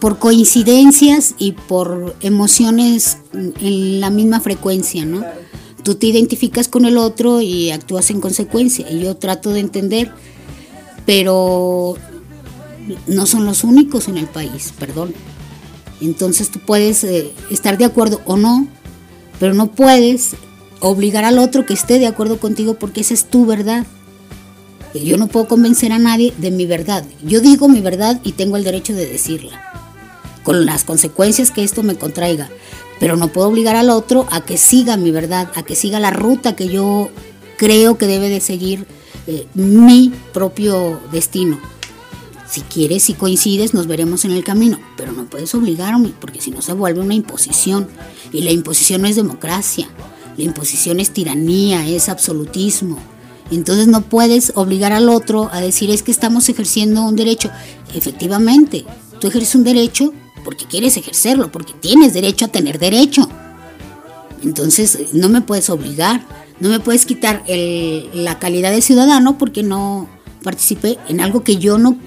por 0.00 0.18
coincidencias 0.18 1.34
y 1.36 1.52
por 1.52 2.16
emociones 2.20 3.18
en 3.34 4.00
la 4.00 4.10
misma 4.10 4.40
frecuencia, 4.40 5.04
¿no? 5.04 5.24
Tú 5.82 5.96
te 5.96 6.06
identificas 6.06 6.68
con 6.68 6.84
el 6.84 6.96
otro 6.96 7.40
y 7.40 7.70
actúas 7.70 8.10
en 8.10 8.20
consecuencia. 8.20 8.90
Y 8.90 9.00
yo 9.00 9.16
trato 9.16 9.50
de 9.50 9.60
entender, 9.60 10.12
pero 11.06 11.96
no 13.06 13.26
son 13.26 13.46
los 13.46 13.64
únicos 13.64 14.06
en 14.06 14.18
el 14.18 14.26
país, 14.26 14.72
perdón. 14.78 15.12
Entonces 16.00 16.50
tú 16.50 16.60
puedes 16.60 17.02
eh, 17.04 17.32
estar 17.50 17.78
de 17.78 17.86
acuerdo 17.86 18.20
o 18.26 18.36
no, 18.36 18.68
pero 19.40 19.54
no 19.54 19.68
puedes 19.68 20.36
obligar 20.80 21.24
al 21.24 21.38
otro 21.38 21.66
que 21.66 21.74
esté 21.74 21.98
de 21.98 22.06
acuerdo 22.06 22.38
contigo 22.38 22.74
porque 22.74 23.00
esa 23.00 23.14
es 23.14 23.24
tu 23.24 23.46
verdad. 23.46 23.86
Y 24.92 25.04
Yo 25.04 25.16
no 25.16 25.28
puedo 25.28 25.48
convencer 25.48 25.92
a 25.92 25.98
nadie 25.98 26.32
de 26.36 26.50
mi 26.50 26.66
verdad. 26.66 27.04
Yo 27.24 27.40
digo 27.40 27.68
mi 27.68 27.80
verdad 27.80 28.20
y 28.22 28.32
tengo 28.32 28.56
el 28.56 28.64
derecho 28.64 28.92
de 28.92 29.06
decirla, 29.06 29.62
con 30.44 30.66
las 30.66 30.84
consecuencias 30.84 31.50
que 31.50 31.64
esto 31.64 31.82
me 31.82 31.96
contraiga. 31.96 32.48
Pero 32.98 33.16
no 33.16 33.28
puedo 33.28 33.48
obligar 33.48 33.76
al 33.76 33.88
otro 33.88 34.26
a 34.30 34.42
que 34.42 34.58
siga 34.58 34.98
mi 34.98 35.10
verdad, 35.10 35.50
a 35.54 35.62
que 35.62 35.74
siga 35.74 35.98
la 36.00 36.10
ruta 36.10 36.54
que 36.54 36.68
yo 36.68 37.10
creo 37.56 37.96
que 37.96 38.06
debe 38.06 38.28
de 38.28 38.40
seguir 38.40 38.86
eh, 39.26 39.46
mi 39.54 40.12
propio 40.34 41.00
destino. 41.10 41.58
Si 42.50 42.62
quieres, 42.62 43.04
si 43.04 43.14
coincides, 43.14 43.74
nos 43.74 43.86
veremos 43.86 44.24
en 44.24 44.32
el 44.32 44.42
camino, 44.42 44.78
pero 44.96 45.12
no 45.12 45.26
puedes 45.26 45.54
obligarme, 45.54 46.12
porque 46.20 46.40
si 46.40 46.50
no 46.50 46.62
se 46.62 46.72
vuelve 46.72 47.00
una 47.00 47.14
imposición. 47.14 47.86
Y 48.32 48.40
la 48.42 48.50
imposición 48.50 49.02
no 49.02 49.08
es 49.08 49.14
democracia, 49.14 49.88
la 50.36 50.42
imposición 50.42 50.98
es 50.98 51.12
tiranía, 51.12 51.86
es 51.86 52.08
absolutismo. 52.08 52.98
Entonces 53.52 53.86
no 53.86 54.02
puedes 54.02 54.52
obligar 54.56 54.92
al 54.92 55.08
otro 55.08 55.48
a 55.52 55.60
decir 55.60 55.90
es 55.90 56.02
que 56.02 56.10
estamos 56.10 56.48
ejerciendo 56.48 57.02
un 57.02 57.14
derecho. 57.14 57.50
Efectivamente, 57.94 58.84
tú 59.20 59.28
ejerces 59.28 59.54
un 59.54 59.64
derecho 59.64 60.12
porque 60.44 60.64
quieres 60.64 60.96
ejercerlo, 60.96 61.52
porque 61.52 61.72
tienes 61.74 62.14
derecho 62.14 62.46
a 62.46 62.48
tener 62.48 62.80
derecho. 62.80 63.28
Entonces 64.42 65.12
no 65.12 65.28
me 65.28 65.40
puedes 65.40 65.70
obligar, 65.70 66.24
no 66.58 66.68
me 66.68 66.80
puedes 66.80 67.06
quitar 67.06 67.44
la 67.46 68.38
calidad 68.40 68.72
de 68.72 68.82
ciudadano 68.82 69.38
porque 69.38 69.62
no 69.62 70.08
participé 70.42 70.98
en 71.08 71.20
algo 71.20 71.44
que 71.44 71.56
yo 71.56 71.76
no 71.76 71.98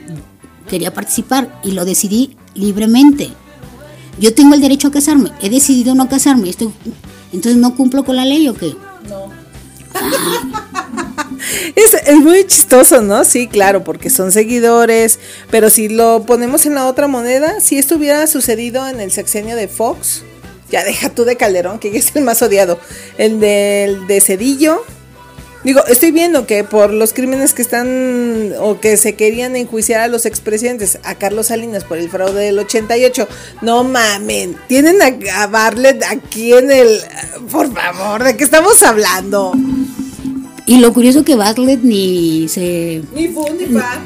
quería 0.68 0.94
participar 0.94 1.60
y 1.64 1.72
lo 1.72 1.86
decidí 1.86 2.36
libremente. 2.54 3.30
Yo 4.20 4.34
tengo 4.34 4.54
el 4.56 4.62
derecho 4.62 4.90
a 4.90 4.92
casarme, 4.92 5.32
he 5.42 5.50
decidido 5.50 5.96
no 5.96 6.08
casarme, 6.08 6.50
estoy, 6.50 6.72
entonces 7.32 7.60
no 7.60 7.76
cumplo 7.76 8.04
con 8.04 8.16
la 8.16 8.26
ley 8.26 8.48
o 8.48 8.54
qué. 8.54 8.76
Es, 11.76 11.94
es 11.94 12.16
muy 12.16 12.46
chistoso, 12.46 13.02
¿no? 13.02 13.24
Sí, 13.26 13.48
claro, 13.48 13.84
porque 13.84 14.10
son 14.10 14.32
seguidores, 14.32 15.20
pero 15.52 15.70
si 15.70 15.90
lo 15.90 16.24
ponemos 16.26 16.66
en 16.66 16.76
la 16.76 16.88
otra 16.88 17.08
moneda, 17.08 17.60
si 17.60 17.78
esto 17.78 17.96
hubiera 17.96 18.28
sucedido 18.28 18.88
en 18.88 19.00
el 19.00 19.12
sexenio 19.12 19.56
de 19.56 19.68
Fox, 19.68 20.24
ya 20.72 20.84
deja 20.84 21.10
tú 21.10 21.26
de 21.26 21.36
Calderón, 21.36 21.80
que 21.80 21.96
es 21.96 22.16
el 22.16 22.24
más 22.24 22.42
odiado, 22.42 22.80
el 23.18 23.40
del 23.40 24.08
de 24.08 24.22
Cedillo. 24.22 24.84
Digo, 25.64 25.86
estoy 25.88 26.12
viendo 26.12 26.46
que 26.46 26.64
por 26.66 26.92
los 26.92 27.14
crímenes 27.14 27.54
que 27.54 27.62
están 27.62 28.54
o 28.60 28.82
que 28.82 28.98
se 28.98 29.16
querían 29.16 29.56
enjuiciar 29.56 30.02
a 30.02 30.08
los 30.08 30.26
expresidentes, 30.26 31.00
a 31.04 31.16
Carlos 31.16 31.48
Salinas 31.48 31.86
por 31.86 31.98
el 31.98 32.10
fraude 32.10 32.44
del 32.44 32.60
88, 32.60 33.28
no 33.62 33.86
mamen, 33.86 34.58
tienen 34.68 35.02
a, 35.02 35.42
a 35.42 35.48
Bartlett 35.48 36.04
aquí 36.04 36.52
en 36.54 36.70
el... 36.70 37.00
Por 37.50 37.74
favor, 37.74 38.24
¿de 38.24 38.36
qué 38.36 38.44
estamos 38.44 38.84
hablando? 38.84 39.54
Y 40.66 40.80
lo 40.80 40.94
curioso 40.94 41.24
que 41.24 41.36
Bartlett 41.36 41.82
ni 41.82 42.48
se 42.48 43.02
Ni 43.14 43.28
fu 43.28 43.46
ni 43.58 43.66
fa. 43.66 44.02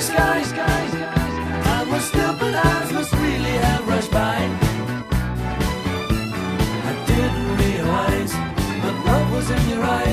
The 0.00 0.06
starry 0.06 0.44
sky, 0.44 0.82
I 1.76 1.84
was 1.90 2.02
stupid 2.04 2.54
eyes 2.54 2.90
must 2.92 3.12
really 3.12 3.56
have 3.66 3.86
rushed 3.86 4.10
by. 4.10 4.36
I 6.90 7.04
didn't 7.06 7.56
realize 7.58 8.32
that 8.32 9.02
love 9.04 9.32
was 9.32 9.50
in 9.50 9.68
your 9.68 9.84
eyes. 9.84 10.09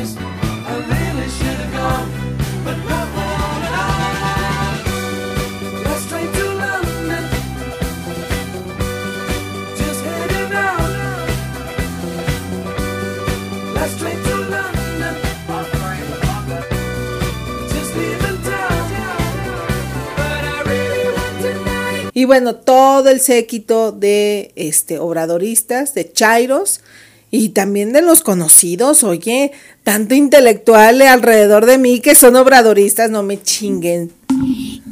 Y 22.17 22.25
bueno, 22.25 22.55
todo 22.55 23.09
el 23.09 23.19
séquito 23.19 23.91
de 23.91 24.51
este 24.55 24.97
obradoristas, 24.97 25.93
de 25.93 26.11
Chairos, 26.11 26.81
Y 27.29 27.49
también 27.49 27.93
de 27.93 28.01
los 28.01 28.21
conocidos, 28.21 29.03
oye, 29.03 29.51
tanto 29.83 30.15
intelectual 30.15 30.99
alrededor 31.03 31.67
de 31.67 31.77
mí 31.77 31.99
que 31.99 32.15
son 32.15 32.35
obradoristas, 32.35 33.11
no 33.11 33.21
me 33.21 33.39
chinguen. 33.39 34.11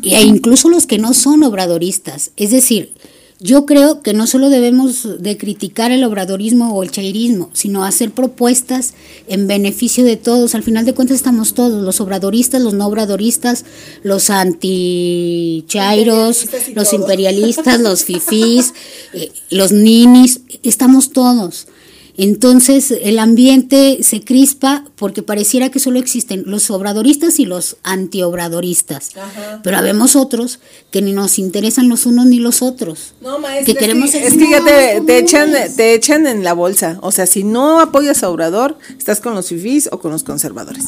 E 0.04 0.22
incluso 0.22 0.70
los 0.70 0.86
que 0.86 1.00
no 1.00 1.16
son 1.16 1.42
obradoristas. 1.42 2.30
Es 2.38 2.52
decir, 2.52 2.94
yo 3.40 3.66
creo 3.66 4.02
que 4.02 4.14
no 4.14 4.28
solo 4.28 4.50
debemos 4.50 5.22
de 5.22 5.38
criticar 5.38 5.92
el 5.92 6.06
obradorismo 6.06 6.74
o 6.74 6.84
el 6.84 6.92
chairismo, 6.92 7.50
sino 7.54 7.84
hacer 7.84 8.12
propuestas 8.12 8.94
en 9.28 9.48
beneficio 9.48 10.06
de 10.06 10.16
todos. 10.16 10.56
Al 10.56 10.64
final 10.64 10.86
de 10.86 10.94
cuentas 10.94 11.18
estamos 11.18 11.54
todos, 11.54 11.84
los 11.84 12.00
obradoristas, 12.00 12.62
los 12.62 12.74
no 12.74 12.88
obradoristas, 12.88 13.66
los 14.04 14.30
anti-chairos, 14.30 16.48
los 16.74 16.94
imperialistas, 16.94 17.82
los 17.82 18.06
fifís, 18.06 18.74
eh, 19.14 19.34
los 19.50 19.74
ninis, 19.74 20.40
estamos 20.64 21.12
todos. 21.12 21.68
Entonces 22.18 22.92
el 22.92 23.20
ambiente 23.20 24.00
se 24.02 24.22
crispa 24.22 24.86
porque 24.96 25.22
pareciera 25.22 25.70
que 25.70 25.80
solo 25.80 26.00
existen 26.00 26.44
los 26.46 26.70
obradoristas 26.72 27.40
y 27.40 27.46
los 27.46 27.78
antiobradoristas. 27.84 29.18
Ajá. 29.18 29.62
Pero 29.64 29.78
habemos 29.78 30.16
otros 30.16 30.60
que 30.92 31.02
ni 31.02 31.12
nos 31.12 31.40
interesan 31.40 31.90
los 31.90 32.06
unos 32.06 32.26
ni 32.28 32.40
los 32.40 32.62
otros. 32.62 33.16
No, 33.22 33.40
maestra, 33.40 33.66
Que 33.66 33.80
queremos 33.80 34.14
es 34.14 34.22
que, 34.22 34.28
es 34.28 34.34
que 34.38 34.50
ya 34.50 34.64
te, 34.64 35.02
te 35.02 35.18
echan, 35.18 35.52
te 35.76 35.94
echan 35.94 36.26
en 36.28 36.44
la 36.44 36.54
bolsa. 36.54 37.00
O 37.02 37.12
sea, 37.12 37.26
si 37.26 37.44
no 37.44 37.80
apoyas 37.80 38.24
a 38.24 38.30
Obrador, 38.30 38.78
estás 38.98 39.20
con 39.20 39.36
los 39.36 39.50
fifís 39.50 39.90
o 39.92 40.00
con 40.00 40.12
los 40.12 40.24
conservadores. 40.24 40.86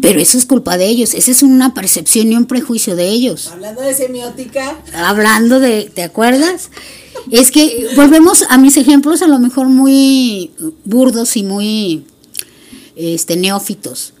Pero 0.00 0.20
eso 0.20 0.38
es 0.38 0.46
culpa 0.46 0.76
de 0.76 0.86
ellos, 0.86 1.14
esa 1.14 1.30
es 1.30 1.42
una 1.42 1.74
percepción 1.74 2.30
y 2.30 2.36
un 2.36 2.46
prejuicio 2.46 2.96
de 2.96 3.08
ellos. 3.08 3.48
Hablando 3.48 3.82
de 3.82 3.94
semiótica, 3.94 4.76
Hablando 4.94 5.58
de, 5.58 5.90
¿te 5.92 6.02
acuerdas? 6.02 6.70
Es 7.30 7.50
que 7.50 7.88
volvemos 7.96 8.44
a 8.48 8.58
mis 8.58 8.76
ejemplos 8.76 9.22
a 9.22 9.26
lo 9.26 9.38
mejor 9.38 9.68
muy 9.68 10.50
burdos 10.84 11.36
y 11.36 11.42
muy 11.42 12.04
este 12.94 13.36
neófitos. 13.36 14.12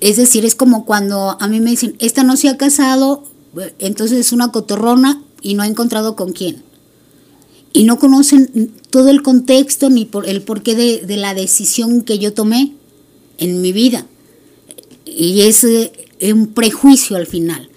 Es 0.00 0.16
decir, 0.16 0.44
es 0.44 0.54
como 0.54 0.86
cuando 0.86 1.36
a 1.40 1.46
mí 1.48 1.60
me 1.60 1.70
dicen, 1.70 1.94
esta 1.98 2.22
no 2.22 2.36
se 2.36 2.48
ha 2.48 2.56
casado, 2.56 3.24
entonces 3.78 4.18
es 4.18 4.32
una 4.32 4.50
cotorrona 4.50 5.22
y 5.42 5.54
no 5.54 5.62
ha 5.62 5.66
encontrado 5.66 6.16
con 6.16 6.32
quién. 6.32 6.62
Y 7.72 7.84
no 7.84 7.98
conocen 7.98 8.72
todo 8.90 9.10
el 9.10 9.22
contexto 9.22 9.90
ni 9.90 10.04
por 10.04 10.28
el 10.28 10.42
porqué 10.42 10.74
de, 10.74 11.16
la 11.16 11.34
decisión 11.34 12.02
que 12.02 12.18
yo 12.18 12.32
tomé 12.32 12.72
en 13.38 13.60
mi 13.60 13.72
vida. 13.72 14.06
Y 15.04 15.42
es 15.42 15.64
eh, 15.64 15.92
un 16.32 16.48
prejuicio 16.48 17.16
al 17.16 17.26
final. 17.26 17.69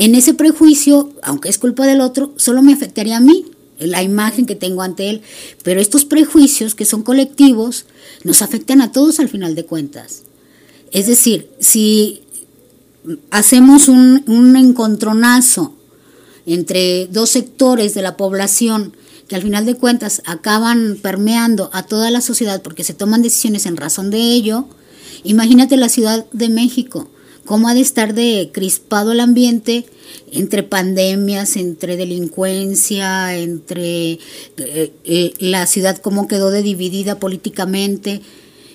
En 0.00 0.14
ese 0.14 0.32
prejuicio, 0.32 1.12
aunque 1.22 1.50
es 1.50 1.58
culpa 1.58 1.86
del 1.86 2.00
otro, 2.00 2.32
solo 2.36 2.62
me 2.62 2.72
afectaría 2.72 3.18
a 3.18 3.20
mí, 3.20 3.44
la 3.78 4.02
imagen 4.02 4.46
que 4.46 4.54
tengo 4.54 4.80
ante 4.80 5.10
él. 5.10 5.20
Pero 5.62 5.78
estos 5.78 6.06
prejuicios, 6.06 6.74
que 6.74 6.86
son 6.86 7.02
colectivos, 7.02 7.84
nos 8.24 8.40
afectan 8.40 8.80
a 8.80 8.92
todos 8.92 9.20
al 9.20 9.28
final 9.28 9.54
de 9.54 9.66
cuentas. 9.66 10.22
Es 10.90 11.06
decir, 11.06 11.50
si 11.60 12.22
hacemos 13.30 13.88
un, 13.88 14.56
encontronazo 14.56 15.74
entre 16.46 17.06
dos 17.08 17.28
sectores 17.28 17.92
de 17.92 18.00
la 18.00 18.16
población 18.16 18.96
que 19.28 19.36
al 19.36 19.42
final 19.42 19.66
de 19.66 19.74
cuentas 19.74 20.22
acaban 20.24 20.98
permeando 21.02 21.68
a 21.74 21.82
toda 21.82 22.10
la 22.10 22.22
sociedad 22.22 22.62
porque 22.62 22.84
se 22.84 22.94
toman 22.94 23.20
decisiones 23.20 23.66
en 23.66 23.76
razón 23.76 24.10
de 24.10 24.32
ello, 24.32 24.64
imagínate 25.24 25.76
la 25.76 25.90
Ciudad 25.90 26.24
de 26.32 26.48
México, 26.48 27.10
cómo 27.44 27.68
ha 27.68 27.74
de 27.74 27.80
estar 27.80 28.14
de 28.14 28.50
crispado 28.52 29.12
el 29.12 29.20
ambiente 29.20 29.86
entre 30.32 30.62
pandemias, 30.62 31.56
entre 31.56 31.96
delincuencia, 31.96 33.36
entre 33.36 34.12
eh, 34.58 34.92
eh, 35.04 35.32
la 35.38 35.66
ciudad 35.66 35.98
cómo 35.98 36.28
quedó 36.28 36.50
de 36.50 36.62
dividida 36.62 37.18
políticamente. 37.18 38.20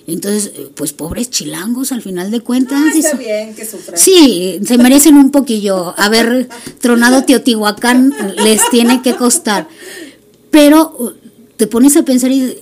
Entonces, 0.06 0.52
eh, 0.54 0.68
pues 0.74 0.92
pobres 0.92 1.30
chilangos 1.30 1.90
al 1.92 2.00
final 2.00 2.30
de 2.30 2.40
cuentas. 2.40 2.94
está 2.94 3.08
eso- 3.10 3.18
bien 3.18 3.54
que 3.54 3.64
sufran. 3.66 3.98
Sí, 3.98 4.60
se 4.64 4.78
merecen 4.78 5.16
un 5.16 5.30
poquillo. 5.30 5.94
Haber 5.98 6.48
tronado 6.80 7.24
Teotihuacán 7.24 8.14
les 8.42 8.68
tiene 8.70 9.02
que 9.02 9.16
costar. 9.16 9.68
Pero 10.50 10.94
uh, 10.98 11.10
te 11.56 11.66
pones 11.66 11.96
a 11.96 12.04
pensar 12.04 12.30
y 12.30 12.56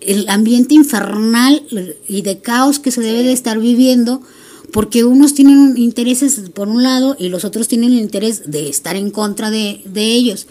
el 0.00 0.28
ambiente 0.28 0.74
infernal 0.74 1.62
y 2.06 2.22
de 2.22 2.38
caos 2.40 2.78
que 2.78 2.90
se 2.90 3.00
debe 3.00 3.22
de 3.22 3.32
estar 3.32 3.58
viviendo, 3.58 4.22
porque 4.72 5.04
unos 5.04 5.34
tienen 5.34 5.76
intereses 5.76 6.50
por 6.50 6.68
un 6.68 6.82
lado 6.82 7.16
y 7.18 7.28
los 7.28 7.44
otros 7.44 7.68
tienen 7.68 7.92
el 7.92 7.98
interés 8.00 8.50
de 8.50 8.68
estar 8.68 8.96
en 8.96 9.10
contra 9.10 9.50
de, 9.50 9.80
de 9.84 10.12
ellos. 10.12 10.46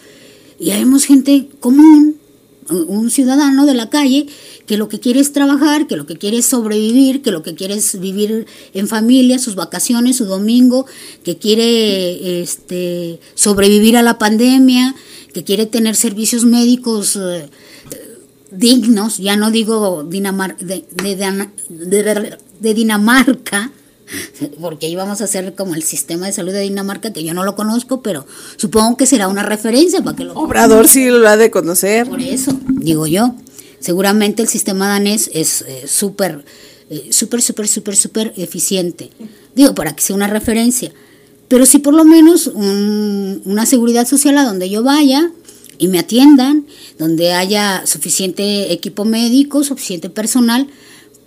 Y 0.58 0.70
vemos 0.70 1.04
gente 1.04 1.48
común, 1.60 2.16
un 2.68 3.10
ciudadano 3.10 3.66
de 3.66 3.74
la 3.74 3.90
calle 3.90 4.26
que 4.66 4.76
lo 4.76 4.88
que 4.88 5.00
quiere 5.00 5.20
es 5.20 5.32
trabajar, 5.32 5.86
que 5.86 5.96
lo 5.96 6.06
que 6.06 6.16
quiere 6.16 6.38
es 6.38 6.46
sobrevivir, 6.46 7.22
que 7.22 7.32
lo 7.32 7.42
que 7.42 7.54
quiere 7.54 7.74
es 7.74 7.98
vivir 7.98 8.46
en 8.74 8.86
familia, 8.86 9.38
sus 9.38 9.54
vacaciones, 9.54 10.16
su 10.16 10.26
domingo, 10.26 10.86
que 11.24 11.38
quiere 11.38 12.42
este, 12.42 13.18
sobrevivir 13.34 13.96
a 13.96 14.02
la 14.02 14.18
pandemia, 14.18 14.94
que 15.32 15.44
quiere 15.44 15.66
tener 15.66 15.96
servicios 15.96 16.44
médicos 16.44 17.16
eh, 17.16 17.48
dignos, 18.52 19.18
ya 19.18 19.36
no 19.36 19.50
digo 19.50 20.04
Dinamar 20.04 20.56
de, 20.58 20.84
de, 21.02 22.36
de 22.60 22.74
Dinamarca, 22.74 23.72
porque 24.60 24.88
íbamos 24.88 25.20
a 25.20 25.24
hacer 25.24 25.54
como 25.54 25.74
el 25.74 25.82
sistema 25.82 26.26
de 26.26 26.32
salud 26.32 26.52
de 26.52 26.60
Dinamarca, 26.60 27.12
que 27.12 27.22
yo 27.24 27.34
no 27.34 27.44
lo 27.44 27.54
conozco, 27.54 28.02
pero 28.02 28.26
supongo 28.56 28.96
que 28.96 29.06
será 29.06 29.28
una 29.28 29.42
referencia 29.42 30.02
para 30.02 30.16
que 30.16 30.24
lo 30.24 30.34
Obrador 30.34 30.88
sí 30.88 31.06
lo 31.10 31.26
ha 31.28 31.36
de 31.36 31.50
conocer. 31.50 32.06
por 32.08 32.20
eso, 32.20 32.58
digo 32.68 33.06
yo. 33.06 33.34
Seguramente 33.80 34.42
el 34.42 34.48
sistema 34.48 34.88
danés 34.88 35.30
es 35.32 35.62
eh, 35.62 35.84
súper, 35.86 36.44
eh, 36.90 37.08
súper, 37.12 37.40
súper, 37.40 37.66
súper, 37.66 37.96
súper 37.96 38.34
eficiente. 38.36 39.10
Digo, 39.54 39.74
para 39.74 39.94
que 39.96 40.02
sea 40.02 40.14
una 40.16 40.26
referencia. 40.26 40.92
Pero 41.48 41.64
sí 41.66 41.78
por 41.78 41.94
lo 41.94 42.04
menos 42.04 42.46
un- 42.46 43.40
una 43.44 43.64
seguridad 43.66 44.06
social 44.06 44.36
a 44.38 44.44
donde 44.44 44.68
yo 44.68 44.82
vaya 44.82 45.30
y 45.78 45.88
me 45.88 45.98
atiendan, 45.98 46.66
donde 46.98 47.32
haya 47.32 47.86
suficiente 47.86 48.70
equipo 48.72 49.04
médico, 49.06 49.64
suficiente 49.64 50.10
personal 50.10 50.68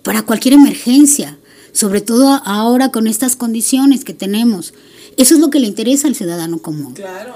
para 0.03 0.21
cualquier 0.21 0.53
emergencia. 0.53 1.37
Sobre 1.73 1.99
todo 2.01 2.41
ahora 2.45 2.89
con 2.89 3.07
estas 3.07 3.35
condiciones 3.35 4.05
que 4.05 4.13
tenemos. 4.13 4.73
Eso 5.17 5.33
es 5.35 5.41
lo 5.41 5.49
que 5.49 5.59
le 5.59 5.67
interesa 5.67 6.07
al 6.07 6.15
ciudadano 6.15 6.59
común 6.59 6.93
Claro. 6.93 7.33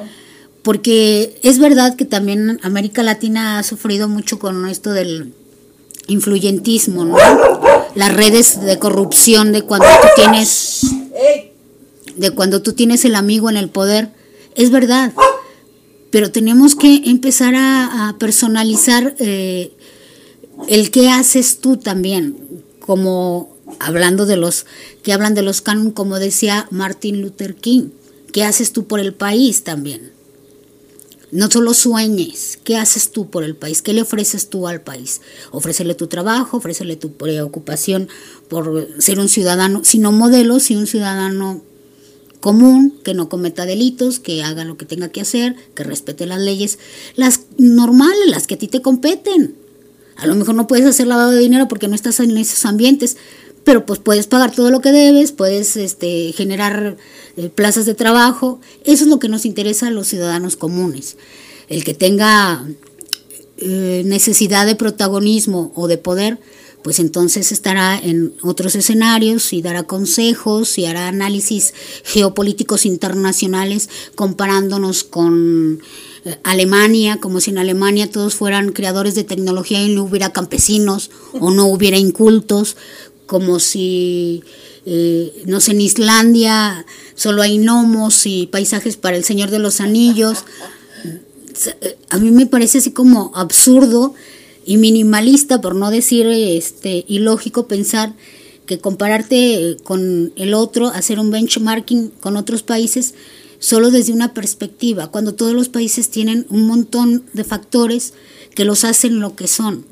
porque 0.63 1.37
es 1.43 1.59
verdad 1.59 1.95
que 1.95 2.05
también 2.05 2.59
América 2.63 3.03
Latina 3.03 3.59
ha 3.59 3.63
sufrido 3.63 4.07
mucho 4.07 4.39
con 4.39 4.67
esto 4.67 4.93
del 4.93 5.33
influyentismo, 6.07 7.03
¿no? 7.05 7.17
Las 7.95 8.13
redes 8.13 8.61
de 8.61 8.79
corrupción 8.79 9.51
de 9.51 9.63
cuando 9.63 9.87
tú 10.01 10.07
tienes 10.15 10.81
de 12.15 12.31
cuando 12.31 12.61
tú 12.61 12.73
tienes 12.73 13.05
el 13.05 13.15
amigo 13.15 13.49
en 13.49 13.57
el 13.57 13.69
poder, 13.69 14.09
es 14.55 14.71
verdad. 14.71 15.13
Pero 16.09 16.31
tenemos 16.31 16.73
que 16.75 17.01
empezar 17.05 17.53
a, 17.55 18.09
a 18.09 18.17
personalizar 18.17 19.15
eh, 19.19 19.71
el 20.67 20.89
qué 20.89 21.09
haces 21.09 21.59
tú 21.59 21.77
también, 21.77 22.37
como 22.79 23.56
hablando 23.79 24.25
de 24.25 24.37
los 24.37 24.65
que 25.03 25.13
hablan 25.13 25.35
de 25.35 25.41
los 25.41 25.61
canon, 25.61 25.91
como 25.91 26.19
decía 26.19 26.67
Martin 26.71 27.21
Luther 27.21 27.55
King, 27.55 27.89
¿qué 28.31 28.43
haces 28.43 28.73
tú 28.73 28.87
por 28.87 28.99
el 28.99 29.13
país 29.13 29.63
también? 29.63 30.11
No 31.29 31.51
solo 31.51 31.73
sueñes, 31.73 32.57
¿qué 32.63 32.77
haces 32.77 33.11
tú 33.11 33.29
por 33.29 33.43
el 33.43 33.55
país? 33.55 33.81
¿Qué 33.81 33.91
le 33.91 34.01
ofreces 34.01 34.49
tú 34.49 34.67
al 34.67 34.81
país? 34.81 35.19
Ofrecerle 35.51 35.93
tu 35.93 36.07
trabajo, 36.07 36.57
ofrecerle 36.57 36.95
tu 36.95 37.13
preocupación 37.13 38.07
por 38.47 38.87
ser 38.99 39.19
un 39.19 39.27
ciudadano, 39.27 39.83
sino 39.83 40.13
modelo, 40.13 40.61
si 40.61 40.77
un 40.77 40.87
ciudadano 40.87 41.61
común, 42.39 42.93
que 43.03 43.13
no 43.13 43.27
cometa 43.27 43.65
delitos, 43.65 44.19
que 44.19 44.41
haga 44.41 44.63
lo 44.63 44.77
que 44.77 44.85
tenga 44.85 45.09
que 45.09 45.19
hacer, 45.19 45.57
que 45.75 45.83
respete 45.83 46.25
las 46.25 46.39
leyes, 46.39 46.79
las 47.15 47.41
normales, 47.57 48.29
las 48.29 48.47
que 48.47 48.55
a 48.55 48.57
ti 48.57 48.69
te 48.69 48.81
competen. 48.81 49.55
A 50.15 50.25
lo 50.27 50.35
mejor 50.35 50.55
no 50.55 50.65
puedes 50.65 50.85
hacer 50.85 51.07
lavado 51.07 51.31
de 51.31 51.39
dinero 51.39 51.67
porque 51.67 51.87
no 51.87 51.95
estás 51.95 52.19
en 52.21 52.35
esos 52.37 52.65
ambientes, 52.65 53.17
pero 53.67 53.85
pues 53.85 53.99
puedes 53.99 54.27
pagar 54.27 54.55
todo 54.55 54.71
lo 54.71 54.79
que 54.79 54.93
debes, 54.93 55.33
puedes 55.33 55.75
este, 55.75 56.31
generar 56.31 56.95
eh, 57.35 57.49
plazas 57.49 57.85
de 57.85 57.95
trabajo. 57.95 58.61
Eso 58.85 59.03
es 59.03 59.09
lo 59.09 59.19
que 59.19 59.27
nos 59.27 59.45
interesa 59.45 59.87
a 59.87 59.91
los 59.91 60.07
ciudadanos 60.07 60.55
comunes. 60.55 61.17
El 61.67 61.83
que 61.83 61.93
tenga 61.93 62.65
eh, 63.57 64.03
necesidad 64.05 64.65
de 64.65 64.75
protagonismo 64.75 65.73
o 65.75 65.89
de 65.89 65.97
poder, 65.97 66.39
pues 66.81 66.99
entonces 66.99 67.51
estará 67.51 67.99
en 67.99 68.33
otros 68.41 68.73
escenarios 68.75 69.51
y 69.51 69.61
dará 69.61 69.83
consejos 69.83 70.77
y 70.77 70.85
hará 70.85 71.09
análisis 71.09 71.73
geopolíticos 72.05 72.85
internacionales 72.85 73.89
comparándonos 74.15 75.03
con 75.03 75.81
eh, 76.23 76.37
Alemania, 76.43 77.19
como 77.19 77.41
si 77.41 77.51
en 77.51 77.57
Alemania 77.57 78.09
todos 78.09 78.33
fueran 78.33 78.71
creadores 78.71 79.13
de 79.13 79.25
tecnología 79.25 79.83
y 79.83 79.93
no 79.93 80.03
hubiera 80.03 80.31
campesinos 80.31 81.11
o 81.33 81.51
no 81.51 81.65
hubiera 81.65 81.97
incultos, 81.97 82.77
como 83.27 83.59
si, 83.59 84.43
eh, 84.85 85.43
no 85.45 85.59
sé, 85.59 85.71
en 85.71 85.81
Islandia 85.81 86.85
solo 87.15 87.43
hay 87.43 87.59
gnomos 87.59 88.25
y 88.25 88.47
paisajes 88.47 88.97
para 88.97 89.17
el 89.17 89.23
Señor 89.23 89.51
de 89.51 89.59
los 89.59 89.79
Anillos. 89.79 90.39
A 92.09 92.17
mí 92.17 92.31
me 92.31 92.45
parece 92.45 92.79
así 92.79 92.91
como 92.91 93.31
absurdo 93.35 94.13
y 94.65 94.77
minimalista, 94.77 95.61
por 95.61 95.75
no 95.75 95.91
decir 95.91 96.27
este, 96.27 97.05
ilógico, 97.07 97.67
pensar 97.67 98.13
que 98.65 98.79
compararte 98.79 99.77
con 99.83 100.33
el 100.35 100.53
otro, 100.53 100.87
hacer 100.87 101.19
un 101.19 101.31
benchmarking 101.31 102.09
con 102.19 102.37
otros 102.37 102.63
países, 102.63 103.15
solo 103.59 103.91
desde 103.91 104.13
una 104.13 104.33
perspectiva, 104.33 105.07
cuando 105.07 105.33
todos 105.33 105.53
los 105.53 105.69
países 105.69 106.09
tienen 106.09 106.45
un 106.49 106.67
montón 106.67 107.23
de 107.33 107.43
factores 107.43 108.13
que 108.53 108.65
los 108.65 108.83
hacen 108.83 109.19
lo 109.19 109.35
que 109.35 109.47
son. 109.47 109.85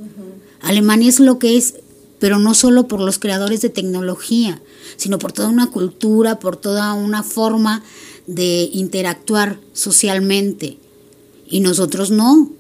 Alemania 0.62 1.10
es 1.10 1.19
lo 1.19 1.39
que 1.39 1.58
es, 1.58 1.76
pero 2.19 2.39
no 2.39 2.54
solo 2.54 2.88
por 2.88 3.01
los 3.01 3.19
creadores 3.19 3.62
de 3.62 3.69
tecnología, 3.69 4.62
sino 4.97 5.19
por 5.19 5.32
toda 5.32 5.49
una 5.49 5.71
cultura, 5.71 6.39
por 6.39 6.58
toda 6.58 6.93
una 6.93 7.23
forma 7.23 7.84
de 8.28 8.69
interactuar 8.73 9.60
socialmente. 9.73 10.78
Y 11.47 11.60
nosotros 11.60 12.12
no. 12.12 12.51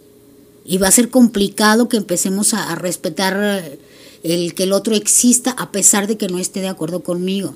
Y 0.65 0.77
va 0.77 0.87
a 0.87 0.91
ser 0.91 1.09
complicado 1.09 1.89
que 1.89 1.97
empecemos 1.97 2.53
a, 2.53 2.75
respetar 2.75 3.37
eh, 3.39 3.79
el 4.23 4.53
que 4.55 4.63
el 4.63 4.73
otro 4.73 4.95
exista 4.95 5.51
a 5.51 5.71
pesar 5.71 6.07
de 6.07 6.17
que 6.17 6.27
no 6.27 6.39
esté 6.39 6.61
de 6.61 6.67
acuerdo 6.67 7.01
conmigo. 7.01 7.55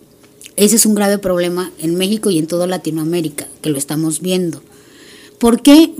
Ese 0.55 0.75
es 0.75 0.85
un 0.85 0.95
grave 0.95 1.17
problema 1.17 1.71
en 1.79 1.95
México 1.95 2.29
y 2.29 2.37
en 2.37 2.47
toda 2.47 2.67
Latinoamérica, 2.67 3.47
que 3.61 3.69
lo 3.69 3.77
estamos 3.77 4.19
viendo. 4.19 4.61
¿Por 5.39 5.61
qué? 5.61 5.93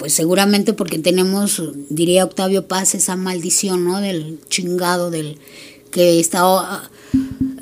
Pues 0.00 0.14
seguramente 0.14 0.72
porque 0.72 0.98
tenemos, 0.98 1.62
diría 1.90 2.24
Octavio 2.24 2.66
Paz, 2.66 2.94
esa 2.94 3.16
maldición, 3.16 3.84
¿no? 3.84 4.00
Del 4.00 4.40
chingado, 4.48 5.10
del 5.10 5.36
que 5.90 6.18
está, 6.18 6.88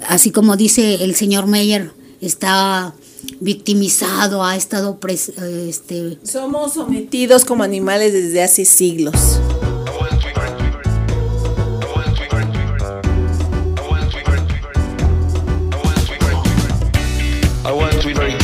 así 0.06 0.30
como 0.30 0.56
dice 0.56 1.02
el 1.02 1.16
señor 1.16 1.48
Meyer, 1.48 1.90
está 2.20 2.94
victimizado, 3.40 4.44
ha 4.44 4.54
estado 4.54 5.00
pres- 5.00 5.36
este, 5.68 6.18
Somos 6.22 6.74
sometidos 6.74 7.44
como 7.44 7.64
animales 7.64 8.12
desde 8.12 8.40
hace 8.44 8.64
siglos. 8.64 9.16
I 17.64 17.72
want 17.72 18.00
to 18.02 18.08
be 18.08 18.37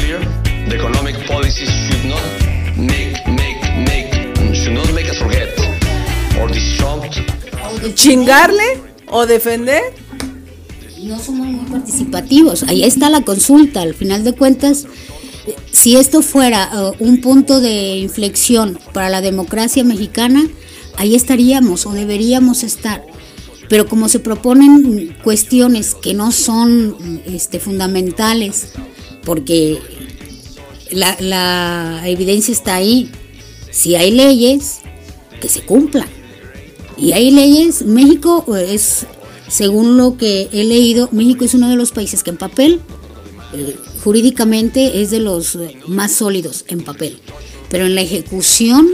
Chingarle 7.92 8.64
o 9.08 9.26
defender. 9.26 9.82
no 11.02 11.18
somos 11.18 11.46
muy 11.46 11.66
participativos. 11.66 12.62
Ahí 12.62 12.82
está 12.82 13.10
la 13.10 13.22
consulta. 13.22 13.82
Al 13.82 13.94
final 13.94 14.24
de 14.24 14.32
cuentas, 14.32 14.86
si 15.70 15.96
esto 15.96 16.22
fuera 16.22 16.70
eh, 16.72 16.96
un 17.00 17.20
punto 17.20 17.60
de 17.60 17.98
inflexión 17.98 18.78
para 18.92 19.10
la 19.10 19.20
democracia 19.20 19.84
mexicana, 19.84 20.48
ahí 20.96 21.14
estaríamos 21.14 21.84
o 21.86 21.92
deberíamos 21.92 22.62
estar. 22.62 23.04
Pero 23.68 23.86
como 23.86 24.08
se 24.08 24.20
proponen 24.20 25.16
cuestiones 25.22 25.94
que 25.94 26.14
no 26.14 26.32
son 26.32 27.20
este, 27.26 27.60
fundamentales, 27.60 28.68
porque 29.24 29.78
la 30.90 32.02
evidencia 32.06 32.52
está 32.52 32.76
ahí, 32.76 33.10
si 33.70 33.96
hay 33.96 34.10
leyes, 34.10 34.80
que 35.40 35.48
se 35.48 35.62
cumplan. 35.62 36.23
Y 36.96 37.12
hay 37.12 37.30
leyes, 37.30 37.82
México 37.82 38.44
eh, 38.56 38.74
es, 38.74 39.06
según 39.48 39.96
lo 39.96 40.16
que 40.16 40.48
he 40.52 40.64
leído, 40.64 41.08
México 41.12 41.44
es 41.44 41.54
uno 41.54 41.68
de 41.68 41.76
los 41.76 41.92
países 41.92 42.22
que 42.22 42.30
en 42.30 42.36
papel, 42.36 42.80
eh, 43.52 43.76
jurídicamente, 44.02 45.02
es 45.02 45.10
de 45.10 45.20
los 45.20 45.56
eh, 45.56 45.78
más 45.86 46.12
sólidos 46.12 46.64
en 46.68 46.82
papel. 46.82 47.18
Pero 47.68 47.86
en 47.86 47.94
la 47.94 48.02
ejecución 48.02 48.88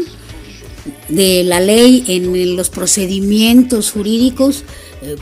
de 1.09 1.45
la 1.45 1.61
ley, 1.61 2.05
en 2.07 2.57
los 2.57 2.71
procedimientos 2.71 3.91
jurídicos, 3.91 4.65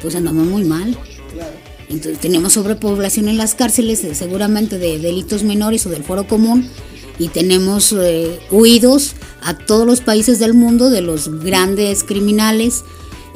pues 0.01 0.14
andamos 0.14 0.47
muy 0.47 0.62
mal. 0.62 0.97
Entonces 1.88 2.21
tenemos 2.21 2.53
sobrepoblación 2.53 3.29
en 3.29 3.38
las 3.38 3.55
cárceles, 3.55 4.07
seguramente 4.12 4.79
de 4.79 4.99
delitos 4.99 5.43
menores 5.43 5.87
o 5.87 5.91
del 5.91 6.05
foro 6.05 6.29
común, 6.29 6.69
y 7.19 7.29
tenemos 7.29 7.93
eh, 7.93 8.41
huidos 8.51 9.15
a 9.43 9.57
todos 9.57 9.87
los 9.87 10.01
países 10.01 10.39
del 10.39 10.55
mundo 10.55 10.91
de 10.91 11.03
los 11.03 11.29
grandes 11.43 12.05
criminales 12.05 12.85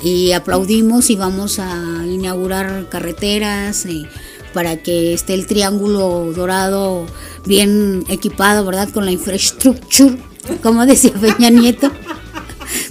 y 0.02 0.32
aplaudimos 0.32 1.10
y 1.10 1.16
vamos 1.16 1.58
a 1.58 2.04
inaugurar 2.06 2.88
carreteras 2.88 3.86
eh, 3.86 4.06
para 4.52 4.76
que 4.82 5.14
esté 5.14 5.34
el 5.34 5.46
triángulo 5.46 6.32
dorado 6.34 7.06
bien 7.46 8.04
equipado, 8.08 8.64
¿verdad? 8.64 8.88
Con 8.90 9.04
la 9.04 9.12
infraestructura, 9.12 10.16
como 10.62 10.84
decía 10.86 11.12
Peña 11.12 11.50
Nieto, 11.50 11.90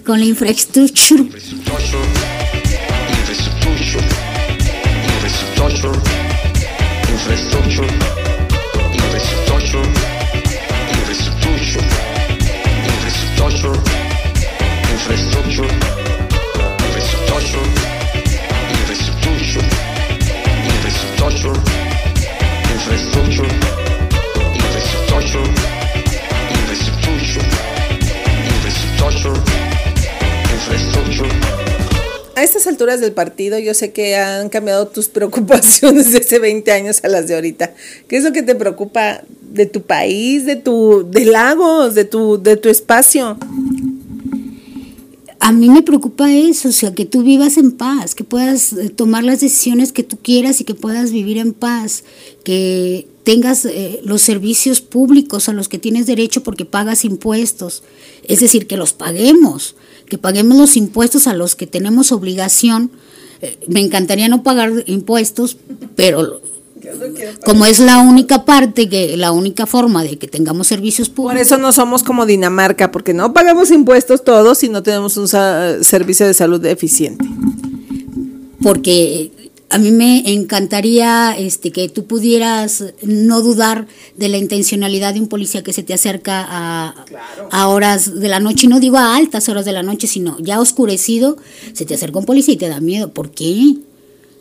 con 0.06 0.20
la 0.20 0.26
infraestructura. 0.26 1.24
Infrastructure, 7.14 8.31
infrastructure, 21.42 23.50
infrastructure. 24.54 25.72
A 32.36 32.44
estas 32.44 32.68
alturas 32.68 33.02
del 33.02 33.12
partido, 33.12 33.60
yo 33.60 33.74
sé 33.74 33.92
que 33.92 34.16
han 34.16 34.48
cambiado 34.50 34.88
tus 34.88 35.10
preocupaciones 35.10 36.12
de 36.12 36.20
hace 36.20 36.38
20 36.40 36.72
años 36.72 37.04
a 37.04 37.08
las 37.08 37.28
de 37.28 37.36
ahorita. 37.36 37.74
¿Qué 38.08 38.18
es 38.18 38.24
lo 38.24 38.32
que 38.32 38.44
te 38.44 38.56
preocupa 38.56 39.22
de 39.42 39.66
tu 39.66 39.82
país, 39.82 40.46
de 40.46 40.58
tu, 40.58 41.10
de 41.10 41.26
lagos, 41.26 41.96
de 41.96 42.06
tu, 42.06 42.42
de 42.42 42.58
tu 42.58 42.70
espacio? 42.70 43.38
A 45.44 45.52
mí 45.52 45.70
me 45.70 45.82
preocupa 45.82 46.32
eso, 46.32 46.70
o 46.70 46.72
sea, 46.72 46.94
que 46.94 47.06
tú 47.06 47.24
vivas 47.24 47.58
en 47.58 47.72
paz, 47.72 48.14
que 48.14 48.24
puedas 48.24 48.74
eh, 48.74 48.90
tomar 48.90 49.24
las 49.24 49.42
decisiones 49.42 49.92
que 49.92 50.04
tú 50.04 50.20
quieras 50.22 50.62
y 50.62 50.66
que 50.66 50.76
puedas 50.76 51.12
vivir 51.12 51.40
en 51.40 51.54
paz, 51.54 52.04
que 52.44 53.08
tengas 53.24 53.66
eh, 53.66 54.02
los 54.04 54.22
servicios 54.22 54.82
públicos 54.82 55.50
a 55.50 55.54
los 55.54 55.68
que 55.68 55.80
tienes 55.80 56.06
derecho 56.06 56.44
porque 56.44 56.66
pagas 56.66 57.06
impuestos, 57.06 57.82
es 58.24 58.40
decir, 58.40 58.68
que 58.68 58.78
los 58.78 58.94
paguemos, 58.94 59.76
que 60.06 60.20
paguemos 60.20 60.60
los 60.60 60.78
impuestos 60.78 61.26
a 61.26 61.34
los 61.34 61.56
que 61.56 61.66
tenemos 61.66 62.12
obligación. 62.12 62.92
Eh, 63.42 63.58
me 63.68 63.80
encantaría 63.80 64.28
no 64.28 64.44
pagar 64.44 64.84
impuestos, 64.86 65.58
pero 65.96 66.40
como 67.46 67.66
es 67.66 67.80
la 67.80 68.00
única 68.00 68.46
parte, 68.46 68.90
que 68.90 69.18
la 69.18 69.32
única 69.32 69.66
forma 69.66 70.04
de 70.04 70.18
que 70.18 70.28
tengamos 70.28 70.68
servicios 70.68 71.10
Por 71.10 71.16
públicos. 71.16 71.48
eso 71.48 71.58
no 71.58 71.72
somos 71.72 72.04
como 72.04 72.26
Dinamarca, 72.26 72.92
porque 72.92 73.14
no 73.14 73.34
pagamos 73.34 73.72
impuestos 73.72 74.24
todos 74.24 74.64
y 74.64 74.70
no 74.70 74.84
tenemos 74.84 75.18
un 75.18 75.28
servicio 75.28 76.28
de 76.28 76.34
salud 76.34 76.66
eficiente. 76.66 77.26
porque 78.62 79.32
a 79.70 79.78
mí 79.78 79.92
me 79.92 80.34
encantaría 80.34 81.34
este 81.38 81.72
que 81.72 81.88
tú 81.88 82.06
pudieras 82.06 82.84
no 83.04 83.42
dudar 83.42 83.88
de 84.18 84.28
la 84.28 84.38
intencionalidad 84.38 85.14
de 85.14 85.22
un 85.22 85.28
policía 85.28 85.64
que 85.64 85.72
se 85.72 85.82
te 85.82 85.94
acerca 85.94 86.46
a, 86.48 87.06
a 87.52 87.68
horas 87.70 88.20
de 88.20 88.28
la 88.28 88.42
noche, 88.42 88.66
y 88.66 88.70
no 88.70 88.80
digo 88.82 88.98
a 88.98 89.16
altas 89.16 89.48
horas 89.48 89.64
de 89.64 89.72
la 89.72 89.82
noche, 89.82 90.08
sino 90.08 90.38
ya 90.40 90.60
oscurecido, 90.60 91.38
se 91.74 91.86
te 91.86 91.96
acerca 91.96 92.20
un 92.20 92.26
policía 92.26 92.54
y 92.54 92.58
te 92.58 92.68
da 92.68 92.82
miedo. 92.82 93.14
¿Por 93.14 93.32
qué? 93.32 93.78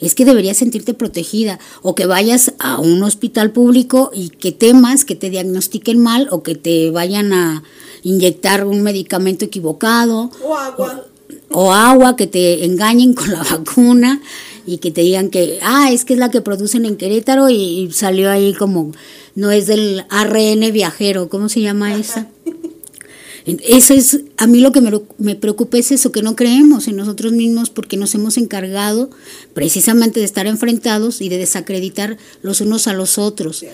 Es 0.01 0.15
que 0.15 0.25
deberías 0.25 0.57
sentirte 0.57 0.95
protegida 0.95 1.59
o 1.83 1.95
que 1.95 2.07
vayas 2.07 2.53
a 2.59 2.79
un 2.81 3.03
hospital 3.03 3.51
público 3.53 4.11
y 4.15 4.31
que 4.31 4.53
temas 4.53 5.05
que 5.05 5.15
te 5.15 5.31
diagnostiquen 5.31 5.99
mal 5.99 6.29
o 6.31 6.43
que 6.43 6.55
te 6.55 6.91
vayan 6.91 7.33
a 7.33 7.63
inyectar 8.03 8.65
un 8.65 8.83
medicamento 8.83 9.45
equivocado 9.45 10.31
O 10.43 10.57
agua. 10.57 11.05
o 11.51 11.73
agua 11.73 12.17
que 12.17 12.27
te 12.27 12.65
engañen 12.65 13.13
con 13.15 13.31
la 13.31 13.43
vacuna 13.51 14.21
y 14.67 14.79
que 14.79 14.91
te 14.91 15.03
digan 15.03 15.31
que, 15.31 15.59
ah, 15.63 15.91
es 15.91 16.05
que 16.05 16.15
es 16.15 16.19
la 16.19 16.31
que 16.31 16.41
producen 16.41 16.85
en 16.87 16.97
Querétaro 16.97 17.49
y, 17.51 17.55
y 17.57 17.93
salió 17.93 18.31
ahí 18.31 18.55
como, 18.55 18.93
no 19.35 19.51
es 19.51 19.67
del 19.67 20.05
ARN 20.11 20.73
viajero, 20.73 21.29
¿cómo 21.29 21.49
se 21.49 21.61
llama 21.61 21.95
esa? 21.97 22.29
Eso 23.65 23.95
es, 23.95 24.21
a 24.37 24.47
mí 24.47 24.61
lo 24.61 24.73
que 24.73 24.81
me, 25.19 25.35
preocupa 25.35 25.79
es 25.79 25.93
eso, 25.93 26.13
que 26.13 26.23
no 26.23 26.37
creemos 26.37 26.89
en 26.89 26.97
nosotros 26.97 27.33
mismos 27.33 27.71
porque 27.71 27.97
nos 27.97 28.15
hemos 28.15 28.37
encargado 28.37 29.11
precisamente 29.55 30.21
de 30.21 30.27
estar 30.27 30.47
enfrentados 30.47 31.21
y 31.21 31.29
de 31.29 31.39
desacreditar 31.39 32.19
los 32.43 32.61
unos 32.61 32.87
a 32.87 32.93
los 32.93 33.19
otros. 33.19 33.65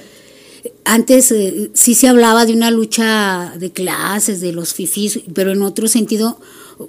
Antes 0.85 1.33
eh, 1.33 1.71
sí 1.75 1.95
se 1.95 2.09
hablaba 2.09 2.47
de 2.47 2.53
una 2.53 2.71
lucha 2.71 3.55
de 3.59 3.73
clases, 3.73 4.41
de 4.41 4.53
los 4.53 4.75
fifís, 4.75 5.21
pero 5.35 5.53
en 5.53 5.63
otro 5.63 5.89
sentido 5.89 6.39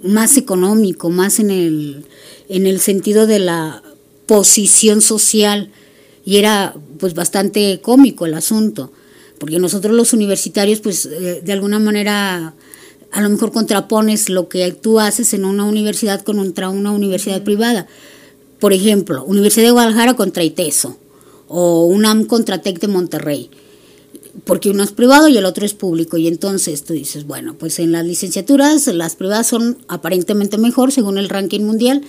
más 0.04 0.38
económico, 0.38 1.10
más 1.10 1.40
en 1.40 1.52
el, 1.52 2.06
en 2.50 2.68
el 2.68 2.80
sentido 2.80 3.28
de 3.28 3.40
la 3.40 3.84
posición 4.26 5.02
social. 5.02 5.72
Y 6.26 6.38
era 6.38 6.76
pues 7.00 7.14
bastante 7.14 7.80
cómico 7.82 8.26
el 8.26 8.34
asunto, 8.34 8.92
porque 9.40 9.60
nosotros 9.60 9.96
los 9.96 10.14
universitarios 10.14 10.80
pues 10.80 11.06
eh, 11.06 11.42
de 11.44 11.54
alguna 11.54 11.80
manera 11.80 12.54
a 13.12 13.22
lo 13.22 13.30
mejor 13.30 13.52
contrapones 13.52 14.30
lo 14.30 14.50
que 14.50 14.72
tú 14.72 15.00
haces 15.00 15.34
en 15.34 15.46
una 15.46 15.66
universidad 15.66 16.22
contra 16.22 16.70
una 16.70 16.92
universidad 16.92 17.44
privada. 17.44 17.88
Por 18.60 18.74
ejemplo, 18.74 19.24
Universidad 19.24 19.66
de 19.66 19.72
Guadalajara 19.72 20.16
contra 20.16 20.44
ITESO 20.44 20.98
o 21.48 21.86
UNAM 21.86 22.26
contra 22.26 22.62
TEC 22.62 22.80
de 22.80 22.88
Monterrey. 22.88 23.50
Porque 24.44 24.70
uno 24.70 24.84
es 24.84 24.92
privado 24.92 25.28
y 25.28 25.38
el 25.38 25.46
otro 25.46 25.66
es 25.66 25.74
público. 25.74 26.18
Y 26.18 26.28
entonces 26.28 26.84
tú 26.84 26.94
dices, 26.94 27.26
bueno, 27.26 27.56
pues 27.58 27.80
en 27.80 27.92
las 27.92 28.06
licenciaturas 28.06 28.88
las 28.88 29.16
privadas 29.16 29.48
son 29.48 29.78
aparentemente 29.88 30.58
mejor 30.58 30.92
según 30.92 31.18
el 31.18 31.30
ranking 31.30 31.62
mundial, 31.62 32.04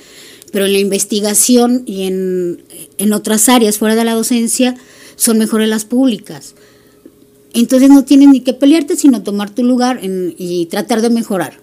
pero 0.53 0.67
en 0.67 0.73
la 0.73 0.79
investigación 0.79 1.83
y 1.87 2.05
en, 2.05 2.63
en 2.99 3.13
otras 3.13 3.49
áreas 3.49 3.79
fuera 3.79 3.95
de 3.95 4.05
la 4.05 4.15
docencia 4.15 4.75
son 5.17 5.39
mejores 5.39 5.69
las 5.69 5.85
públicas. 5.85 6.55
Entonces 7.61 7.89
no 7.89 8.05
tienes 8.05 8.29
ni 8.29 8.41
que 8.41 8.53
pelearte, 8.53 8.97
sino 8.97 9.23
tomar 9.23 9.51
tu 9.51 9.65
lugar 9.65 10.01
y 10.03 10.67
tratar 10.67 11.01
de 11.01 11.11
mejorar, 11.11 11.61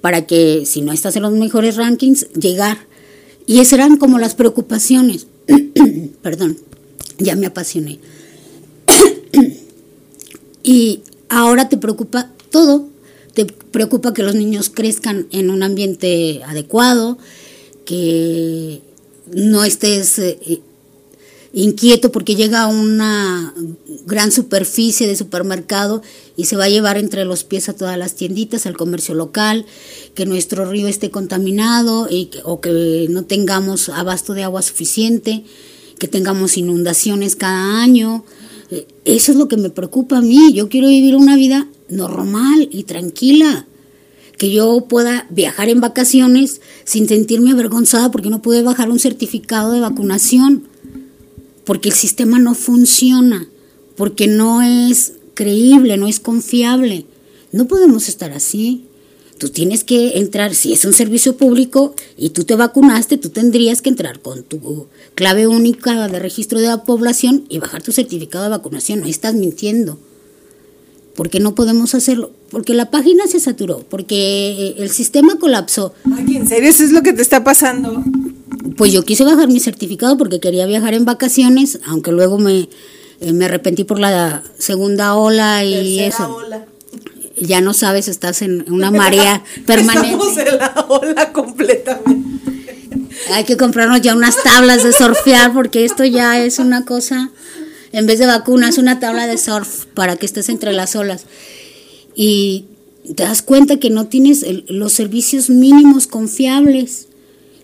para 0.00 0.26
que 0.26 0.64
si 0.64 0.80
no 0.80 0.92
estás 0.92 1.16
en 1.16 1.22
los 1.22 1.32
mejores 1.32 1.76
rankings, 1.76 2.28
llegar. 2.32 2.78
Y 3.46 3.60
esas 3.60 3.74
eran 3.74 3.96
como 3.96 4.18
las 4.18 4.34
preocupaciones. 4.34 5.26
Perdón, 6.22 6.56
ya 7.18 7.36
me 7.36 7.46
apasioné. 7.46 7.98
y 10.62 11.00
ahora 11.28 11.68
te 11.68 11.76
preocupa 11.76 12.30
todo. 12.50 12.88
Te 13.34 13.44
preocupa 13.44 14.14
que 14.14 14.22
los 14.22 14.34
niños 14.34 14.70
crezcan 14.70 15.26
en 15.30 15.50
un 15.50 15.62
ambiente 15.62 16.42
adecuado, 16.46 17.18
que 17.84 18.80
no 19.32 19.64
estés 19.64 20.18
eh, 20.20 20.60
inquieto 21.54 22.10
porque 22.10 22.34
llega 22.34 22.62
a 22.62 22.66
una 22.66 23.54
gran 24.06 24.32
superficie 24.32 25.06
de 25.06 25.14
supermercado 25.16 26.02
y 26.36 26.46
se 26.46 26.56
va 26.56 26.64
a 26.64 26.68
llevar 26.68 26.98
entre 26.98 27.24
los 27.24 27.44
pies 27.44 27.68
a 27.68 27.74
todas 27.76 27.96
las 27.96 28.16
tienditas, 28.16 28.66
al 28.66 28.76
comercio 28.76 29.14
local, 29.14 29.64
que 30.14 30.26
nuestro 30.26 30.68
río 30.68 30.88
esté 30.88 31.10
contaminado 31.10 32.08
y 32.10 32.26
que- 32.26 32.40
o 32.44 32.60
que 32.60 33.06
no 33.08 33.24
tengamos 33.24 33.88
abasto 33.88 34.34
de 34.34 34.42
agua 34.42 34.62
suficiente, 34.62 35.44
que 35.98 36.08
tengamos 36.08 36.56
inundaciones 36.56 37.36
cada 37.36 37.80
año. 37.80 38.24
Eh, 38.70 38.86
Eso 39.04 39.30
es 39.30 39.38
lo 39.38 39.46
que 39.46 39.56
me 39.56 39.70
preocupa 39.70 40.18
a 40.18 40.22
mí. 40.22 40.52
Yo 40.52 40.68
quiero 40.68 40.88
vivir 40.88 41.14
una 41.14 41.36
vida 41.36 41.68
normal 41.88 42.68
y 42.72 42.82
tranquila 42.82 43.66
que 44.38 44.50
yo 44.50 44.86
pueda 44.88 45.28
viajar 45.30 45.68
en 45.68 45.80
vacaciones 45.80 46.60
sin 46.84 47.06
sentirme 47.06 47.52
avergonzada 47.52 48.10
porque 48.10 48.30
no 48.30 48.42
pude 48.42 48.62
bajar 48.62 48.90
un 48.90 48.98
certificado 48.98 49.70
de 49.70 49.78
vacunación, 49.80 50.66
porque 51.64 51.88
el 51.88 51.94
sistema 51.94 52.38
no 52.38 52.54
funciona, 52.54 53.48
porque 53.96 54.26
no 54.26 54.62
es 54.62 55.14
creíble, 55.34 55.96
no 55.96 56.06
es 56.06 56.20
confiable. 56.20 57.06
No 57.52 57.66
podemos 57.66 58.08
estar 58.08 58.32
así. 58.32 58.84
Tú 59.38 59.48
tienes 59.48 59.82
que 59.82 60.18
entrar, 60.18 60.54
si 60.54 60.72
es 60.72 60.84
un 60.84 60.92
servicio 60.92 61.36
público 61.36 61.94
y 62.16 62.30
tú 62.30 62.44
te 62.44 62.54
vacunaste, 62.54 63.16
tú 63.16 63.30
tendrías 63.30 63.82
que 63.82 63.90
entrar 63.90 64.20
con 64.20 64.44
tu 64.44 64.86
clave 65.14 65.48
única 65.48 66.08
de 66.08 66.18
registro 66.18 66.60
de 66.60 66.68
la 66.68 66.84
población 66.84 67.44
y 67.48 67.58
bajar 67.58 67.82
tu 67.82 67.92
certificado 67.92 68.44
de 68.44 68.50
vacunación. 68.50 69.00
No 69.00 69.06
estás 69.06 69.34
mintiendo 69.34 69.98
porque 71.14 71.40
no 71.40 71.54
podemos 71.54 71.94
hacerlo, 71.94 72.32
porque 72.50 72.74
la 72.74 72.90
página 72.90 73.26
se 73.26 73.40
saturó, 73.40 73.84
porque 73.88 74.74
el 74.78 74.90
sistema 74.90 75.36
colapsó. 75.38 75.94
Ay, 76.16 76.36
¿en 76.36 76.48
serio 76.48 76.70
eso 76.70 76.82
es 76.82 76.92
lo 76.92 77.02
que 77.02 77.12
te 77.12 77.22
está 77.22 77.44
pasando? 77.44 78.02
Pues 78.76 78.92
yo 78.92 79.04
quise 79.04 79.24
bajar 79.24 79.48
mi 79.48 79.60
certificado 79.60 80.16
porque 80.18 80.40
quería 80.40 80.66
viajar 80.66 80.94
en 80.94 81.04
vacaciones, 81.04 81.78
aunque 81.86 82.10
luego 82.12 82.38
me, 82.38 82.68
eh, 83.20 83.32
me 83.32 83.44
arrepentí 83.44 83.84
por 83.84 83.98
la 84.00 84.42
segunda 84.58 85.14
ola 85.14 85.64
y 85.64 85.96
Tercera 85.98 86.06
eso. 86.08 86.34
ola. 86.36 86.66
Ya 87.36 87.60
no 87.60 87.72
sabes, 87.74 88.08
estás 88.08 88.42
en 88.42 88.64
una 88.72 88.90
marea 88.90 89.42
permanente. 89.66 90.08
Estamos 90.10 90.38
en 90.38 90.58
la 90.58 90.86
ola 90.88 91.32
completamente. 91.32 92.40
Hay 93.32 93.44
que 93.44 93.56
comprarnos 93.56 94.00
ya 94.02 94.14
unas 94.14 94.42
tablas 94.42 94.82
de 94.82 94.92
surfear 94.92 95.52
porque 95.52 95.84
esto 95.84 96.04
ya 96.04 96.44
es 96.44 96.58
una 96.58 96.84
cosa, 96.84 97.30
en 97.92 98.06
vez 98.06 98.18
de 98.18 98.26
vacunas, 98.26 98.76
una 98.78 98.98
tabla 98.98 99.26
de 99.26 99.38
surf 99.38 99.86
para 99.94 100.16
que 100.16 100.26
estés 100.26 100.48
entre 100.48 100.72
las 100.72 100.96
olas. 100.96 101.26
Y 102.16 102.64
te 103.14 103.22
das 103.22 103.42
cuenta 103.42 103.78
que 103.78 103.90
no 103.90 104.06
tienes 104.06 104.42
el- 104.42 104.64
los 104.68 104.92
servicios 104.92 105.48
mínimos 105.48 106.06
confiables. 106.08 107.06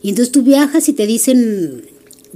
Y 0.02 0.10
entonces 0.10 0.32
tú 0.32 0.42
viajas 0.42 0.88
y 0.88 0.92
te 0.92 1.06
dicen, 1.06 1.84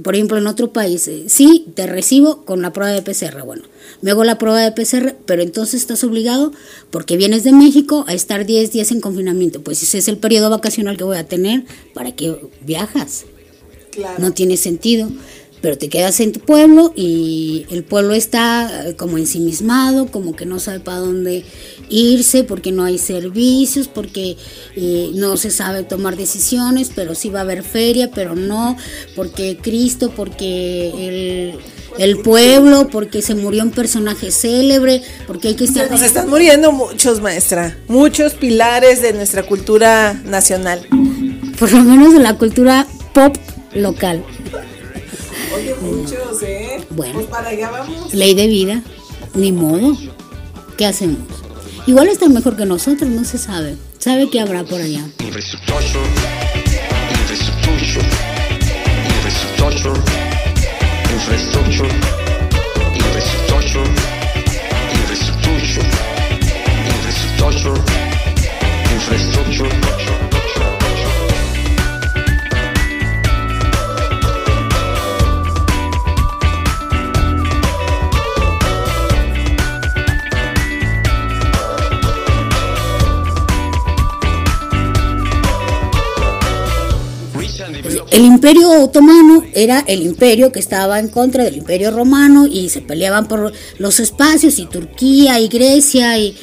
por 0.03 0.15
ejemplo, 0.15 0.37
en 0.37 0.47
otro 0.47 0.71
país, 0.73 1.07
eh, 1.07 1.23
sí, 1.27 1.65
te 1.73 1.87
recibo 1.87 2.43
con 2.45 2.61
la 2.61 2.73
prueba 2.73 2.91
de 2.91 3.01
PCR. 3.01 3.41
Bueno, 3.43 3.63
me 4.01 4.11
hago 4.11 4.23
la 4.23 4.37
prueba 4.37 4.61
de 4.61 4.71
PCR, 4.71 5.15
pero 5.25 5.41
entonces 5.41 5.81
estás 5.81 6.03
obligado, 6.03 6.51
porque 6.91 7.17
vienes 7.17 7.43
de 7.43 7.53
México, 7.53 8.03
a 8.07 8.13
estar 8.13 8.45
10 8.45 8.71
días 8.71 8.91
en 8.91 9.01
confinamiento. 9.01 9.61
Pues 9.63 9.81
ese 9.83 9.97
es 9.97 10.07
el 10.07 10.17
periodo 10.17 10.49
vacacional 10.49 10.97
que 10.97 11.03
voy 11.03 11.17
a 11.17 11.27
tener 11.27 11.63
para 11.93 12.13
que 12.15 12.35
viajas 12.61 13.25
Claro. 13.91 14.15
no 14.19 14.31
tiene 14.33 14.57
sentido. 14.57 15.09
Pero 15.61 15.79
te 15.79 15.89
quedas 15.89 16.19
en 16.19 16.31
tu 16.31 16.41
pueblo 16.41 16.93
y 16.95 17.65
el 17.71 17.83
pueblo 17.83 18.13
está 18.13 18.89
eh, 18.89 18.95
como 18.95 19.17
ensimismado, 19.17 20.11
como 20.11 20.35
que 20.35 20.45
no 20.45 20.59
sabe 20.59 20.79
para 20.81 20.99
dónde 20.99 21.43
irse, 21.89 22.43
porque 22.43 22.71
no 22.71 22.83
hay 22.83 22.97
servicios, 22.97 23.87
porque 23.87 24.37
eh, 24.75 25.11
no 25.13 25.37
se 25.37 25.51
sabe 25.51 25.83
tomar 25.83 26.15
decisiones, 26.15 26.91
pero 26.93 27.15
sí 27.15 27.29
va 27.29 27.39
a 27.39 27.43
haber 27.43 27.63
feria, 27.63 28.11
pero 28.13 28.35
no, 28.35 28.77
porque 29.15 29.57
Cristo, 29.61 30.11
porque 30.15 30.89
el, 30.89 31.59
el 31.97 32.17
pueblo, 32.21 32.89
porque 32.89 33.21
se 33.21 33.35
murió 33.35 33.63
un 33.63 33.71
personaje 33.71 34.31
célebre, 34.31 35.01
porque 35.27 35.49
hay 35.49 35.55
que 35.55 35.65
estar... 35.65 35.89
Nos 35.89 36.01
están 36.01 36.29
muriendo 36.29 36.71
muchos, 36.71 37.21
maestra. 37.21 37.77
Muchos 37.87 38.33
pilares 38.33 39.01
de 39.01 39.13
nuestra 39.13 39.43
cultura 39.43 40.13
nacional. 40.25 40.87
Por 41.59 41.71
lo 41.71 41.83
menos 41.83 42.13
de 42.13 42.19
la 42.19 42.37
cultura 42.37 42.87
pop 43.13 43.35
local. 43.73 44.23
Oye, 45.55 45.75
muchos, 45.81 46.41
¿eh? 46.43 46.83
Bueno. 46.89 47.13
Pues 47.13 47.27
para 47.27 47.49
allá 47.49 47.71
vamos. 47.71 48.13
Ley 48.13 48.33
de 48.33 48.47
vida, 48.47 48.83
ni 49.33 49.51
modo. 49.51 49.97
¿Qué 50.77 50.85
hacemos? 50.85 51.44
Igual 51.87 52.07
están 52.07 52.33
mejor 52.33 52.55
que 52.55 52.65
nosotros, 52.65 53.07
no 53.11 53.23
se 53.23 53.37
sabe. 53.37 53.75
¿Sabe 53.99 54.27
qué 54.31 54.39
habrá 54.39 54.63
por 54.63 54.81
allá? 54.81 55.01
Infrastructure, 55.19 56.25
El 88.15 88.23
imperio 88.23 88.81
otomano 88.81 89.43
era 89.53 89.81
el 89.81 90.01
imperio 90.01 90.53
que 90.53 90.59
estaba 90.59 91.01
en 91.01 91.09
contra 91.09 91.43
del 91.43 91.57
imperio 91.57 91.91
romano 91.91 92.47
y 92.47 92.69
se 92.69 92.79
peleaban 92.79 93.27
por 93.27 93.51
los 93.77 93.99
espacios 93.99 94.57
y 94.57 94.67
Turquía 94.67 95.41
y 95.41 95.49
Grecia 95.49 96.17
y, 96.17 96.33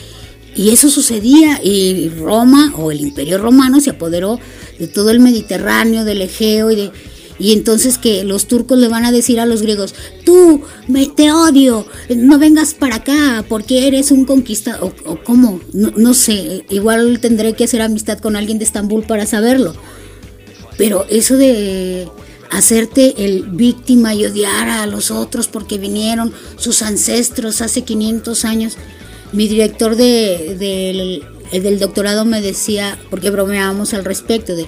y 0.54 0.68
eso 0.68 0.90
sucedía 0.90 1.62
y 1.64 2.10
Roma 2.10 2.74
o 2.76 2.90
el 2.90 3.00
imperio 3.00 3.38
romano 3.38 3.80
se 3.80 3.88
apoderó 3.88 4.38
de 4.78 4.86
todo 4.86 5.08
el 5.08 5.20
Mediterráneo, 5.20 6.04
del 6.04 6.20
Egeo 6.20 6.70
y 6.70 6.76
de... 6.76 6.90
Y 7.38 7.54
entonces 7.54 7.96
que 7.96 8.22
los 8.22 8.48
turcos 8.48 8.78
le 8.78 8.88
van 8.88 9.06
a 9.06 9.10
decir 9.10 9.40
a 9.40 9.46
los 9.46 9.62
griegos, 9.62 9.94
tú 10.26 10.60
me, 10.88 11.06
te 11.06 11.32
odio, 11.32 11.86
no 12.14 12.38
vengas 12.38 12.74
para 12.74 12.96
acá 12.96 13.46
porque 13.48 13.88
eres 13.88 14.10
un 14.10 14.26
conquistador, 14.26 14.94
o, 15.06 15.12
o 15.12 15.24
cómo, 15.24 15.58
no, 15.72 15.90
no 15.96 16.12
sé, 16.12 16.66
igual 16.68 17.18
tendré 17.20 17.54
que 17.54 17.64
hacer 17.64 17.80
amistad 17.80 18.18
con 18.18 18.36
alguien 18.36 18.58
de 18.58 18.64
Estambul 18.64 19.04
para 19.04 19.24
saberlo. 19.24 19.74
Pero 20.78 21.06
eso 21.10 21.36
de 21.36 22.08
hacerte 22.50 23.24
el 23.24 23.44
víctima 23.44 24.14
y 24.14 24.26
odiar 24.26 24.68
a 24.68 24.86
los 24.86 25.10
otros 25.10 25.48
porque 25.48 25.78
vinieron 25.78 26.32
sus 26.56 26.82
ancestros 26.82 27.62
hace 27.62 27.82
500 27.82 28.44
años, 28.44 28.76
mi 29.32 29.48
director 29.48 29.96
de, 29.96 30.56
del- 30.58 31.24
el 31.52 31.62
del 31.62 31.78
doctorado 31.78 32.24
me 32.24 32.40
decía, 32.40 32.98
porque 33.10 33.30
bromeábamos 33.30 33.92
al 33.94 34.04
respecto, 34.04 34.54
de, 34.56 34.66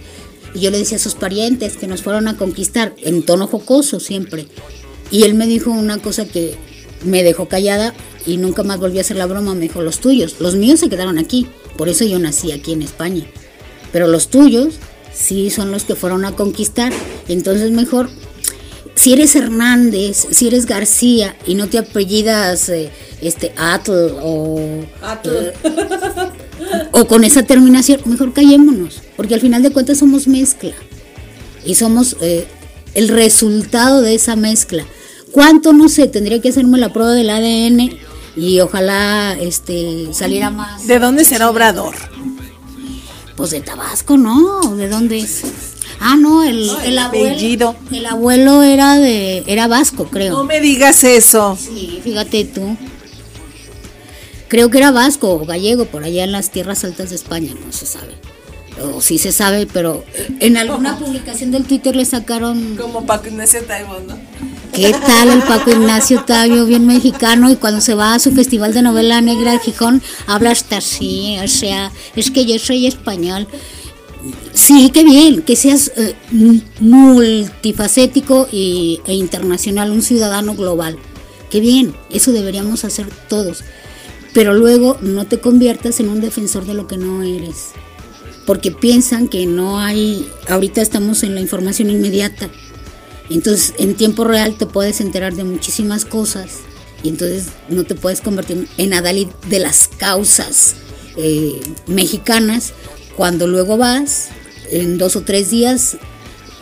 y 0.54 0.60
yo 0.60 0.70
le 0.70 0.78
decía 0.78 0.96
a 0.96 1.00
sus 1.00 1.14
parientes 1.14 1.76
que 1.76 1.86
nos 1.86 2.02
fueron 2.02 2.28
a 2.28 2.36
conquistar, 2.36 2.94
en 3.02 3.22
tono 3.22 3.46
jocoso 3.46 4.00
siempre. 4.00 4.46
Y 5.10 5.22
él 5.24 5.34
me 5.34 5.46
dijo 5.46 5.70
una 5.70 5.98
cosa 5.98 6.26
que 6.26 6.54
me 7.04 7.22
dejó 7.22 7.48
callada 7.48 7.94
y 8.26 8.36
nunca 8.36 8.62
más 8.62 8.78
volví 8.78 8.98
a 8.98 9.00
hacer 9.02 9.16
la 9.16 9.26
broma, 9.26 9.54
me 9.54 9.62
dijo, 9.62 9.80
los 9.82 9.98
tuyos, 9.98 10.36
los 10.40 10.54
míos 10.56 10.80
se 10.80 10.88
quedaron 10.90 11.18
aquí, 11.18 11.46
por 11.76 11.88
eso 11.88 12.04
yo 12.04 12.18
nací 12.18 12.52
aquí 12.52 12.72
en 12.72 12.82
España 12.82 13.24
pero 13.92 14.08
los 14.08 14.26
tuyos 14.28 14.74
sí 15.14 15.50
son 15.50 15.70
los 15.70 15.84
que 15.84 15.94
fueron 15.94 16.24
a 16.24 16.32
conquistar. 16.32 16.92
Entonces 17.28 17.70
mejor, 17.70 18.10
si 18.94 19.12
eres 19.12 19.34
Hernández, 19.36 20.26
si 20.30 20.48
eres 20.48 20.66
García 20.66 21.36
y 21.46 21.54
no 21.54 21.68
te 21.68 21.78
apellidas 21.78 22.68
eh, 22.68 22.90
este 23.20 23.52
Atl 23.56 23.92
o 24.22 24.84
Atl. 25.02 25.28
eh, 25.28 25.52
o 26.92 27.06
con 27.06 27.24
esa 27.24 27.42
terminación, 27.42 28.00
mejor 28.06 28.32
callémonos, 28.32 29.02
porque 29.16 29.34
al 29.34 29.40
final 29.40 29.62
de 29.62 29.70
cuentas 29.70 29.98
somos 29.98 30.28
mezcla 30.28 30.72
y 31.64 31.74
somos 31.74 32.16
eh, 32.20 32.46
el 32.94 33.08
resultado 33.08 34.00
de 34.02 34.14
esa 34.14 34.36
mezcla. 34.36 34.84
¿Cuánto? 35.32 35.72
No 35.72 35.88
sé, 35.88 36.06
tendría 36.06 36.40
que 36.40 36.50
hacerme 36.50 36.78
la 36.78 36.92
prueba 36.92 37.12
del 37.12 37.30
ADN 37.30 37.98
y 38.36 38.60
ojalá 38.60 39.36
este 39.40 40.08
saliera 40.12 40.50
más. 40.50 40.86
¿De 40.86 40.98
dónde 40.98 41.24
será 41.24 41.50
Obrador? 41.50 41.94
Pues 43.36 43.50
de 43.50 43.60
Tabasco, 43.60 44.16
¿no? 44.16 44.76
¿De 44.76 44.88
dónde 44.88 45.18
es? 45.18 45.42
Ah, 46.00 46.16
no, 46.16 46.44
el, 46.44 46.66
No, 46.66 46.80
el 46.80 46.92
el 46.92 46.98
abuelo. 46.98 47.76
El 47.90 48.06
abuelo 48.06 48.62
era 48.62 48.96
de 48.96 49.42
era 49.46 49.66
vasco, 49.66 50.04
creo. 50.04 50.34
No 50.34 50.44
me 50.44 50.60
digas 50.60 51.02
eso. 51.04 51.58
Sí, 51.60 52.00
fíjate 52.02 52.44
tú. 52.44 52.76
Creo 54.48 54.70
que 54.70 54.78
era 54.78 54.92
vasco 54.92 55.30
o 55.32 55.44
gallego, 55.44 55.86
por 55.86 56.04
allá 56.04 56.22
en 56.22 56.32
las 56.32 56.50
tierras 56.50 56.84
altas 56.84 57.10
de 57.10 57.16
España, 57.16 57.52
no 57.54 57.72
se 57.72 57.86
sabe. 57.86 58.14
O 58.82 59.00
sí 59.00 59.18
se 59.18 59.32
sabe, 59.32 59.66
pero 59.66 60.04
en 60.40 60.56
alguna 60.56 60.98
publicación 60.98 61.50
del 61.50 61.64
Twitter 61.64 61.96
le 61.96 62.04
sacaron 62.04 62.76
Como 62.76 63.06
Paco 63.06 63.28
Ignacio 63.28 63.64
Taibo, 63.64 63.98
¿no? 64.06 64.16
¿Qué 64.74 64.92
tal 65.06 65.28
el 65.28 65.42
Paco 65.42 65.70
Ignacio 65.70 66.24
Tavio, 66.24 66.66
bien 66.66 66.84
mexicano? 66.84 67.48
Y 67.48 67.54
cuando 67.54 67.80
se 67.80 67.94
va 67.94 68.14
a 68.14 68.18
su 68.18 68.32
festival 68.32 68.74
de 68.74 68.82
novela 68.82 69.20
negra 69.20 69.52
de 69.52 69.60
Gijón, 69.60 70.02
habla 70.26 70.50
hasta 70.50 70.78
así, 70.78 71.36
o 71.42 71.46
sea, 71.46 71.92
es 72.16 72.32
que 72.32 72.44
yo 72.44 72.58
soy 72.58 72.88
español. 72.88 73.46
Sí, 74.52 74.90
qué 74.92 75.04
bien, 75.04 75.42
que 75.42 75.54
seas 75.54 75.92
eh, 75.96 76.16
multifacético 76.80 78.48
y, 78.50 79.00
e 79.06 79.14
internacional, 79.14 79.92
un 79.92 80.02
ciudadano 80.02 80.56
global. 80.56 80.98
Qué 81.50 81.60
bien, 81.60 81.94
eso 82.10 82.32
deberíamos 82.32 82.84
hacer 82.84 83.06
todos. 83.28 83.62
Pero 84.32 84.54
luego 84.54 84.98
no 85.00 85.24
te 85.24 85.38
conviertas 85.38 86.00
en 86.00 86.08
un 86.08 86.20
defensor 86.20 86.66
de 86.66 86.74
lo 86.74 86.88
que 86.88 86.96
no 86.96 87.22
eres. 87.22 87.70
Porque 88.44 88.72
piensan 88.72 89.28
que 89.28 89.46
no 89.46 89.78
hay, 89.78 90.28
ahorita 90.48 90.82
estamos 90.82 91.22
en 91.22 91.36
la 91.36 91.40
información 91.40 91.90
inmediata. 91.90 92.50
Entonces, 93.30 93.74
en 93.78 93.94
tiempo 93.94 94.24
real 94.24 94.56
te 94.56 94.66
puedes 94.66 95.00
enterar 95.00 95.34
de 95.34 95.44
muchísimas 95.44 96.04
cosas 96.04 96.60
y 97.02 97.08
entonces 97.08 97.48
no 97.68 97.84
te 97.84 97.94
puedes 97.94 98.20
convertir 98.20 98.68
en 98.78 98.94
adalid 98.94 99.28
de 99.48 99.58
las 99.58 99.88
causas 99.88 100.74
eh, 101.16 101.60
mexicanas 101.86 102.72
cuando 103.16 103.46
luego 103.46 103.76
vas 103.76 104.28
en 104.70 104.98
dos 104.98 105.16
o 105.16 105.22
tres 105.22 105.50
días 105.50 105.96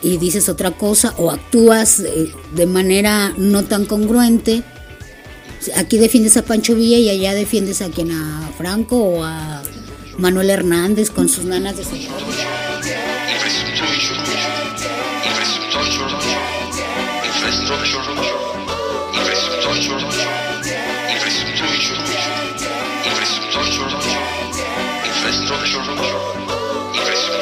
y 0.03 0.19
dices 0.19 0.49
otra 0.49 0.73
cosa 0.73 1.15
o 1.17 1.31
actúas 1.31 2.01
eh, 2.01 2.33
de 2.55 2.67
manera 2.67 3.33
no 3.37 3.65
tan 3.65 3.87
congruente. 3.87 4.63
Aquí 5.77 5.97
defiendes 5.97 6.37
a 6.37 6.43
Pancho 6.43 6.75
Villa 6.75 6.99
y 6.99 7.09
allá 7.09 7.35
defiendes 7.35 7.83
a 7.83 7.89
quien 7.89 8.11
a 8.11 8.51
Franco 8.59 8.99
o 8.99 9.25
a 9.25 9.63
Manuel 10.19 10.51
Hernández 10.51 11.11
con 11.11 11.29
sus 11.29 11.45
nanas 11.45 11.77
de 11.77 11.85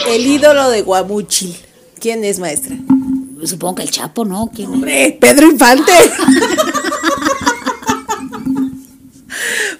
El 0.06 0.26
ídolo 0.26 0.70
de 0.70 0.82
Guamuchil. 0.82 1.56
¿Quién 2.00 2.24
es, 2.24 2.40
maestra? 2.40 2.76
Supongo 3.44 3.76
que 3.76 3.82
el 3.82 3.90
Chapo, 3.90 4.24
¿no? 4.24 4.50
¿Quién 4.54 4.68
es? 4.68 4.74
Hombre, 4.74 5.16
Pedro 5.20 5.46
Infante. 5.46 5.92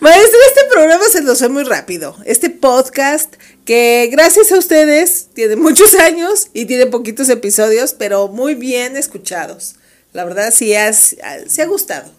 Maestra, 0.01 0.39
este 0.49 0.65
programa 0.73 1.00
se 1.11 1.23
nos 1.23 1.39
fue 1.39 1.49
muy 1.49 1.65
rápido. 1.65 2.17
Este 2.25 2.51
podcast 2.51 3.35
que 3.65 4.09
gracias 4.13 4.53
a 4.53 4.59
ustedes 4.59 5.29
tiene 5.35 5.57
muchos 5.57 5.95
años 6.01 6.49
y 6.55 6.67
tiene 6.67 6.87
poquitos 6.87 7.29
episodios, 7.29 7.95
pero 7.95 8.29
muy 8.29 8.55
bien 8.55 8.97
escuchados. 8.97 9.75
La 10.13 10.25
verdad 10.25 10.53
sí, 10.55 10.75
has, 10.75 11.17
sí 11.49 11.61
ha 11.61 11.67
gustado. 11.67 12.11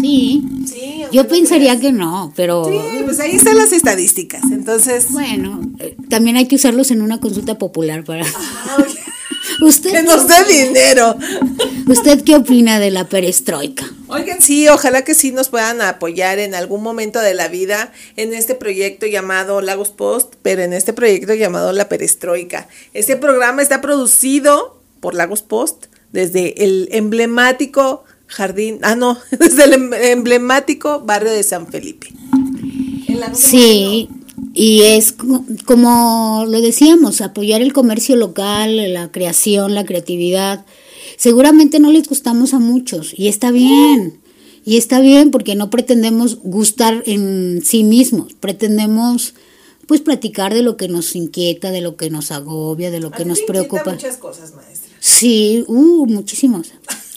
Sí. 0.00 0.42
Sí, 0.66 1.04
Yo 1.12 1.28
pensaría 1.28 1.78
que 1.78 1.92
no, 1.92 2.32
pero 2.36 2.64
Sí, 2.64 3.02
pues 3.04 3.20
ahí 3.20 3.32
están 3.32 3.58
las 3.58 3.72
estadísticas. 3.72 4.42
Entonces, 4.44 5.10
bueno, 5.10 5.60
eh, 5.78 5.96
también 6.08 6.36
hay 6.36 6.46
que 6.46 6.56
usarlos 6.56 6.90
en 6.90 7.02
una 7.02 7.20
consulta 7.20 7.58
popular 7.58 8.04
para... 8.04 8.24
¿Usted, 9.62 9.90
que 9.92 10.02
nos 10.02 10.26
dé 10.26 10.44
dinero. 10.48 11.16
¿Usted 11.86 12.22
qué 12.24 12.36
opina 12.36 12.78
de 12.80 12.90
la 12.90 13.08
perestroika? 13.08 13.84
Oigan, 14.08 14.40
sí, 14.40 14.68
ojalá 14.68 15.02
que 15.02 15.14
sí 15.14 15.32
nos 15.32 15.48
puedan 15.48 15.80
apoyar 15.82 16.38
en 16.38 16.54
algún 16.54 16.82
momento 16.82 17.20
de 17.20 17.34
la 17.34 17.48
vida 17.48 17.92
en 18.16 18.32
este 18.34 18.54
proyecto 18.54 19.06
llamado 19.06 19.60
Lagos 19.60 19.90
Post, 19.90 20.34
pero 20.42 20.62
en 20.62 20.72
este 20.72 20.92
proyecto 20.92 21.34
llamado 21.34 21.72
La 21.72 21.88
Perestroika. 21.88 22.68
Este 22.94 23.16
programa 23.16 23.62
está 23.62 23.80
producido 23.80 24.80
por 25.00 25.14
Lagos 25.14 25.42
Post 25.42 25.86
desde 26.12 26.64
el 26.64 26.88
emblemático 26.92 28.04
jardín, 28.26 28.78
ah 28.82 28.94
no, 28.96 29.18
desde 29.30 29.64
el 29.64 29.72
em- 29.74 29.94
emblemático 29.94 31.00
barrio 31.00 31.30
de 31.32 31.42
San 31.42 31.66
Felipe. 31.66 32.08
Sí, 33.34 34.08
y 34.60 34.82
es 34.82 35.12
co- 35.12 35.44
como 35.64 36.44
lo 36.46 36.60
decíamos, 36.60 37.20
apoyar 37.20 37.62
el 37.62 37.72
comercio 37.72 38.16
local, 38.16 38.92
la 38.92 39.10
creación, 39.10 39.74
la 39.74 39.84
creatividad. 39.86 40.64
Seguramente 41.16 41.78
no 41.80 41.90
les 41.90 42.08
gustamos 42.08 42.52
a 42.54 42.58
muchos 42.58 43.12
y 43.16 43.28
está 43.28 43.50
bien. 43.50 44.20
Y 44.64 44.76
está 44.76 45.00
bien 45.00 45.30
porque 45.30 45.54
no 45.54 45.70
pretendemos 45.70 46.36
gustar 46.42 47.02
en 47.06 47.62
sí 47.64 47.82
mismos, 47.84 48.34
pretendemos 48.38 49.32
pues 49.86 50.02
platicar 50.02 50.52
de 50.54 50.62
lo 50.62 50.76
que 50.76 50.86
nos 50.88 51.16
inquieta, 51.16 51.70
de 51.70 51.80
lo 51.80 51.96
que 51.96 52.10
nos 52.10 52.30
agobia, 52.30 52.90
de 52.90 53.00
lo 53.00 53.10
que 53.10 53.22
A 53.22 53.24
mí 53.24 53.30
nos 53.30 53.40
me 53.40 53.46
preocupa. 53.46 53.92
muchas 53.92 54.18
cosas, 54.18 54.54
maestra. 54.54 54.90
Sí, 55.00 55.64
uh, 55.66 56.06
muchísimos. 56.06 56.68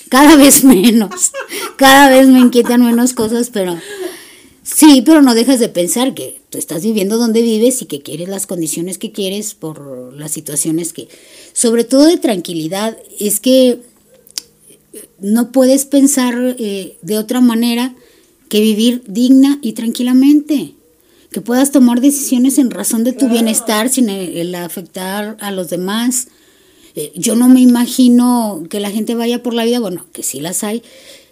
Cada 0.09 0.35
vez 0.37 0.63
menos. 0.63 1.31
Cada 1.77 2.09
vez 2.09 2.27
me 2.29 2.39
inquietan 2.39 2.83
menos 2.85 3.13
cosas, 3.13 3.49
pero 3.51 3.77
sí, 4.63 5.01
pero 5.05 5.21
no 5.21 5.35
dejas 5.35 5.59
de 5.59 5.69
pensar 5.69 6.13
que 6.13 6.41
tú 6.49 6.57
estás 6.57 6.83
viviendo 6.83 7.17
donde 7.17 7.41
vives 7.41 7.81
y 7.81 7.85
que 7.85 8.01
quieres 8.01 8.29
las 8.29 8.47
condiciones 8.47 8.97
que 8.97 9.11
quieres 9.11 9.53
por 9.53 10.13
las 10.13 10.31
situaciones 10.31 10.93
que, 10.93 11.07
sobre 11.53 11.83
todo 11.83 12.05
de 12.05 12.17
tranquilidad, 12.17 12.97
es 13.19 13.39
que 13.39 13.79
no 15.19 15.51
puedes 15.51 15.85
pensar 15.85 16.55
eh, 16.59 16.97
de 17.01 17.17
otra 17.17 17.41
manera 17.41 17.95
que 18.49 18.61
vivir 18.61 19.03
digna 19.07 19.59
y 19.61 19.73
tranquilamente. 19.73 20.73
Que 21.31 21.41
puedas 21.41 21.71
tomar 21.71 21.99
decisiones 21.99 22.59
en 22.59 22.69
razón 22.69 23.03
de 23.03 23.13
tu 23.13 23.27
bienestar 23.27 23.89
sin 23.89 24.09
el- 24.09 24.37
el 24.37 24.53
afectar 24.55 25.35
a 25.39 25.49
los 25.49 25.69
demás. 25.71 26.27
Eh, 26.95 27.11
yo 27.15 27.35
no 27.35 27.49
me 27.49 27.59
imagino 27.61 28.61
que 28.69 28.79
la 28.79 28.91
gente 28.91 29.15
vaya 29.15 29.41
por 29.41 29.55
la 29.55 29.65
vida, 29.65 29.79
bueno, 29.79 30.05
que 30.13 30.21
sí 30.21 30.39
las 30.39 30.63
hay, 30.63 30.83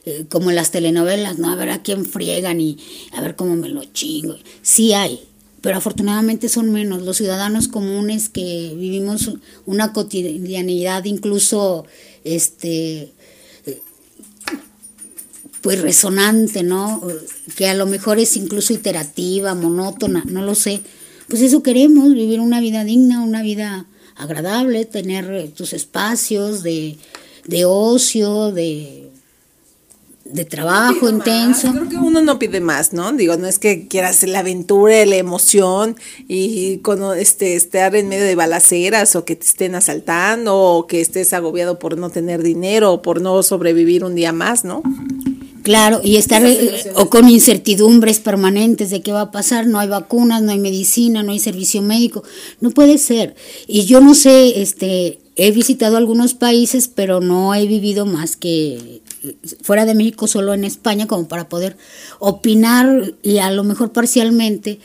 eh, 0.05 0.25
como 0.29 0.49
en 0.49 0.55
las 0.55 0.71
telenovelas, 0.71 1.37
¿no? 1.37 1.51
A 1.51 1.55
ver 1.55 1.69
a 1.69 1.83
quién 1.83 2.05
friegan 2.05 2.59
y 2.59 2.77
a 3.11 3.21
ver 3.21 3.35
cómo 3.35 3.55
me 3.55 3.69
lo 3.69 3.83
chingo. 3.85 4.35
Sí 4.61 4.93
hay, 4.93 5.19
pero 5.61 5.77
afortunadamente 5.77 6.49
son 6.49 6.71
menos. 6.71 7.03
Los 7.03 7.17
ciudadanos 7.17 7.67
comunes 7.67 8.29
que 8.29 8.73
vivimos 8.75 9.31
una 9.65 9.93
cotidianidad 9.93 11.05
incluso, 11.05 11.85
este, 12.23 13.11
pues 15.61 15.79
resonante, 15.81 16.63
¿no? 16.63 17.01
Que 17.55 17.67
a 17.67 17.75
lo 17.75 17.85
mejor 17.85 18.19
es 18.19 18.35
incluso 18.35 18.73
iterativa, 18.73 19.53
monótona, 19.53 20.23
no 20.27 20.41
lo 20.41 20.55
sé. 20.55 20.81
Pues 21.27 21.41
eso 21.43 21.63
queremos, 21.63 22.13
vivir 22.13 22.39
una 22.39 22.59
vida 22.59 22.83
digna, 22.83 23.21
una 23.21 23.43
vida 23.43 23.85
agradable, 24.15 24.85
tener 24.85 25.31
eh, 25.31 25.47
tus 25.47 25.73
espacios 25.73 26.63
de, 26.63 26.97
de 27.45 27.65
ocio, 27.65 28.51
de, 28.51 29.10
de 30.33 30.45
trabajo 30.45 30.99
Pide 30.99 31.11
más, 31.13 31.27
intenso. 31.27 31.71
Creo 31.71 31.89
que 31.89 31.97
uno 31.97 32.21
no 32.21 32.39
pide 32.39 32.61
más, 32.61 32.93
¿no? 32.93 33.11
Digo, 33.13 33.37
no 33.37 33.47
es 33.47 33.59
que 33.59 33.87
quieras 33.87 34.23
la 34.23 34.39
aventura, 34.39 35.05
la 35.05 35.15
emoción 35.15 35.95
y 36.27 36.77
con 36.77 37.17
este 37.17 37.55
estar 37.55 37.95
en 37.95 38.09
medio 38.09 38.25
de 38.25 38.35
balaceras 38.35 39.15
o 39.15 39.25
que 39.25 39.35
te 39.35 39.45
estén 39.45 39.75
asaltando 39.75 40.57
o 40.57 40.87
que 40.87 41.01
estés 41.01 41.33
agobiado 41.33 41.79
por 41.79 41.97
no 41.97 42.09
tener 42.09 42.43
dinero 42.43 42.93
o 42.93 43.01
por 43.01 43.21
no 43.21 43.43
sobrevivir 43.43 44.03
un 44.03 44.15
día 44.15 44.31
más, 44.31 44.63
¿no? 44.63 44.83
Claro, 45.63 46.01
y 46.03 46.15
estar 46.15 46.43
eh, 46.43 46.91
o 46.95 47.09
con 47.09 47.29
incertidumbres 47.29 48.19
permanentes 48.19 48.89
de 48.89 49.01
qué 49.01 49.11
va 49.11 49.21
a 49.21 49.31
pasar, 49.31 49.67
no 49.67 49.79
hay 49.79 49.87
vacunas, 49.87 50.41
no 50.41 50.51
hay 50.51 50.59
medicina, 50.59 51.21
no 51.21 51.31
hay 51.31 51.39
servicio 51.39 51.81
médico, 51.81 52.23
no 52.61 52.71
puede 52.71 52.97
ser. 52.97 53.35
Y 53.67 53.85
yo 53.85 54.01
no 54.01 54.15
sé, 54.15 54.61
este, 54.61 55.19
he 55.35 55.51
visitado 55.51 55.97
algunos 55.97 56.33
países, 56.33 56.87
pero 56.87 57.19
no 57.19 57.53
he 57.53 57.67
vivido 57.67 58.05
más 58.05 58.35
que 58.35 59.01
fuera 59.61 59.85
de 59.85 59.95
México, 59.95 60.27
solo 60.27 60.53
en 60.53 60.63
España, 60.63 61.07
como 61.07 61.27
para 61.27 61.49
poder 61.49 61.77
opinar 62.19 63.13
y 63.23 63.37
a 63.37 63.51
lo 63.51 63.63
mejor 63.63 63.91
parcialmente. 63.91 64.79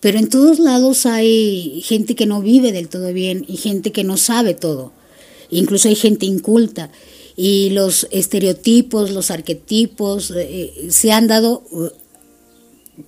Pero 0.00 0.18
en 0.18 0.28
todos 0.28 0.58
lados 0.58 1.06
hay 1.06 1.80
gente 1.84 2.14
que 2.14 2.26
no 2.26 2.42
vive 2.42 2.72
del 2.72 2.88
todo 2.88 3.12
bien 3.12 3.44
y 3.46 3.56
gente 3.56 3.92
que 3.92 4.04
no 4.04 4.16
sabe 4.16 4.54
todo. 4.54 4.92
Incluso 5.50 5.88
hay 5.88 5.94
gente 5.94 6.26
inculta 6.26 6.90
y 7.36 7.70
los 7.70 8.08
estereotipos, 8.10 9.10
los 9.10 9.30
arquetipos 9.30 10.32
eh, 10.36 10.88
se 10.90 11.12
han 11.12 11.28
dado 11.28 11.62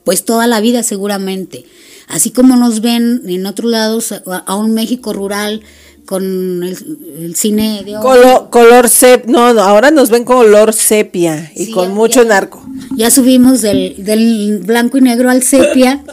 pues 0.04 0.24
toda 0.24 0.46
la 0.46 0.60
vida 0.60 0.82
seguramente. 0.82 1.64
Así 2.06 2.30
como 2.30 2.56
nos 2.56 2.80
ven 2.80 3.22
en 3.26 3.46
otros 3.46 3.70
lados 3.70 4.14
a 4.26 4.54
un 4.54 4.74
México 4.74 5.12
rural 5.12 5.62
con 6.06 6.62
el, 6.62 6.76
el 7.18 7.34
cine 7.36 7.82
de 7.84 7.96
oro. 7.96 8.02
Color, 8.02 8.50
color 8.50 8.88
sep, 8.88 9.26
no, 9.26 9.54
no, 9.54 9.62
ahora 9.62 9.90
nos 9.90 10.10
ven 10.10 10.24
color 10.24 10.72
sepia 10.72 11.50
y 11.54 11.66
Sí, 11.66 11.72
con 11.72 11.88
ya- 11.88 11.94
mucho 11.94 12.24
narco. 12.24 12.64
Ya 12.96 13.10
subimos 13.10 13.62
del, 13.62 13.94
del 14.04 14.60
blanco 14.64 14.98
y 14.98 15.00
negro 15.00 15.30
al 15.30 15.42
sepia, 15.42 16.04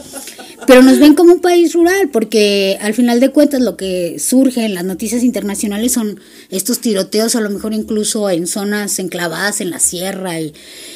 pero 0.66 0.82
nos 0.82 0.98
ven 0.98 1.14
como 1.14 1.32
un 1.34 1.40
país 1.40 1.74
rural, 1.74 2.08
porque 2.12 2.78
al 2.80 2.94
final 2.94 3.18
de 3.20 3.30
cuentas 3.30 3.60
lo 3.60 3.76
que 3.76 4.18
surge 4.18 4.64
en 4.64 4.74
las 4.74 4.84
noticias 4.84 5.22
internacionales 5.24 5.92
son 5.92 6.20
estos 6.50 6.78
tiroteos, 6.80 7.34
a 7.36 7.40
lo 7.40 7.50
mejor 7.50 7.74
incluso 7.74 8.30
en 8.30 8.46
zonas 8.46 8.98
enclavadas 8.98 9.60
en 9.60 9.70
la 9.70 9.78
sierra, 9.80 10.40
y, 10.40 10.52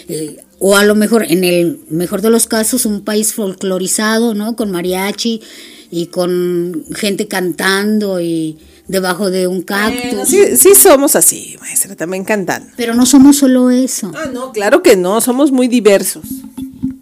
eh, 0.09 0.37
o 0.59 0.77
a 0.77 0.85
lo 0.85 0.95
mejor, 0.95 1.25
en 1.29 1.45
el 1.45 1.81
mejor 1.91 2.23
de 2.23 2.31
los 2.31 2.47
casos, 2.47 2.87
un 2.87 3.03
país 3.03 3.35
folclorizado, 3.35 4.35
¿no? 4.35 4.57
Con 4.57 4.71
mariachi 4.71 5.43
y 5.91 6.07
con 6.07 6.85
gente 6.95 7.29
cantando 7.29 8.21
y 8.21 8.57
debajo 8.89 9.31
de 9.31 9.47
un 9.47 9.63
cactus. 9.63 10.29
Sí, 10.29 10.57
sí 10.57 10.75
somos 10.75 11.17
así, 11.17 11.57
maestra, 11.61 11.97
también 11.97 12.25
cantando. 12.25 12.69
Pero 12.77 12.95
no 12.95 13.07
somos 13.07 13.37
solo 13.37 13.71
eso. 13.71 14.13
Ah, 14.15 14.31
no, 14.33 14.53
claro 14.53 14.83
que 14.83 14.97
no, 14.97 15.21
somos 15.21 15.53
muy 15.53 15.69
diversos. 15.69 16.25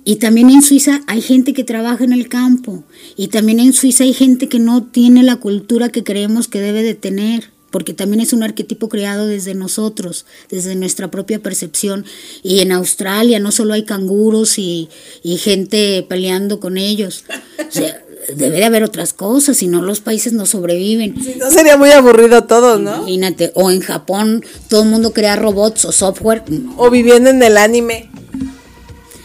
Y 0.05 0.17
también 0.17 0.51
en 0.51 0.63
Suiza 0.63 1.01
hay 1.07 1.23
gente 1.23 1.55
que 1.55 1.65
trabaja 1.65 2.05
en 2.05 2.13
el 2.13 2.29
campo. 2.29 2.85
Y 3.17 3.29
también 3.29 3.59
en 3.59 3.73
Suiza 3.73 4.05
hay 4.05 4.13
gente 4.13 4.49
que 4.49 4.59
no 4.59 4.85
tiene 4.85 5.23
la 5.23 5.37
cultura 5.37 5.89
que 5.89 6.05
creemos 6.05 6.47
que 6.47 6.61
debe 6.61 6.83
de 6.83 6.95
tener. 6.95 7.53
Porque 7.71 7.93
también 7.93 8.21
es 8.21 8.33
un 8.33 8.45
arquetipo 8.45 8.89
creado 8.89 9.27
desde 9.27 9.55
nosotros, 9.55 10.27
desde 10.49 10.77
nuestra 10.77 11.11
propia 11.11 11.43
percepción. 11.43 12.05
Y 12.43 12.61
en 12.61 12.71
Australia 12.71 13.41
no 13.41 13.51
solo 13.51 13.75
hay 13.75 13.85
canguros 13.85 14.59
y, 14.59 14.91
y 15.25 15.39
gente 15.39 16.07
peleando 16.09 16.61
con 16.61 16.77
ellos. 16.77 17.25
O 17.59 17.73
sea, 17.73 18.04
debe 18.29 18.57
de 18.57 18.65
haber 18.65 18.83
otras 18.83 19.13
cosas, 19.13 19.59
si 19.59 19.69
no 19.69 19.83
los 19.83 20.01
países 20.01 20.33
no 20.33 20.47
sobreviven. 20.47 21.23
Si 21.23 21.35
no 21.37 21.51
sería 21.51 21.77
muy 21.77 21.91
aburrido 21.91 22.45
todo, 22.45 22.79
¿no? 22.79 22.97
Imagínate, 22.97 23.53
o 23.55 23.71
en 23.71 23.81
Japón 23.81 24.45
todo 24.69 24.83
el 24.83 24.89
mundo 24.89 25.13
crea 25.13 25.37
robots 25.37 25.85
o 25.85 25.93
software. 25.93 26.43
O 26.77 26.91
viviendo 26.91 27.31
en 27.31 27.43
el 27.43 27.57
anime. 27.57 28.11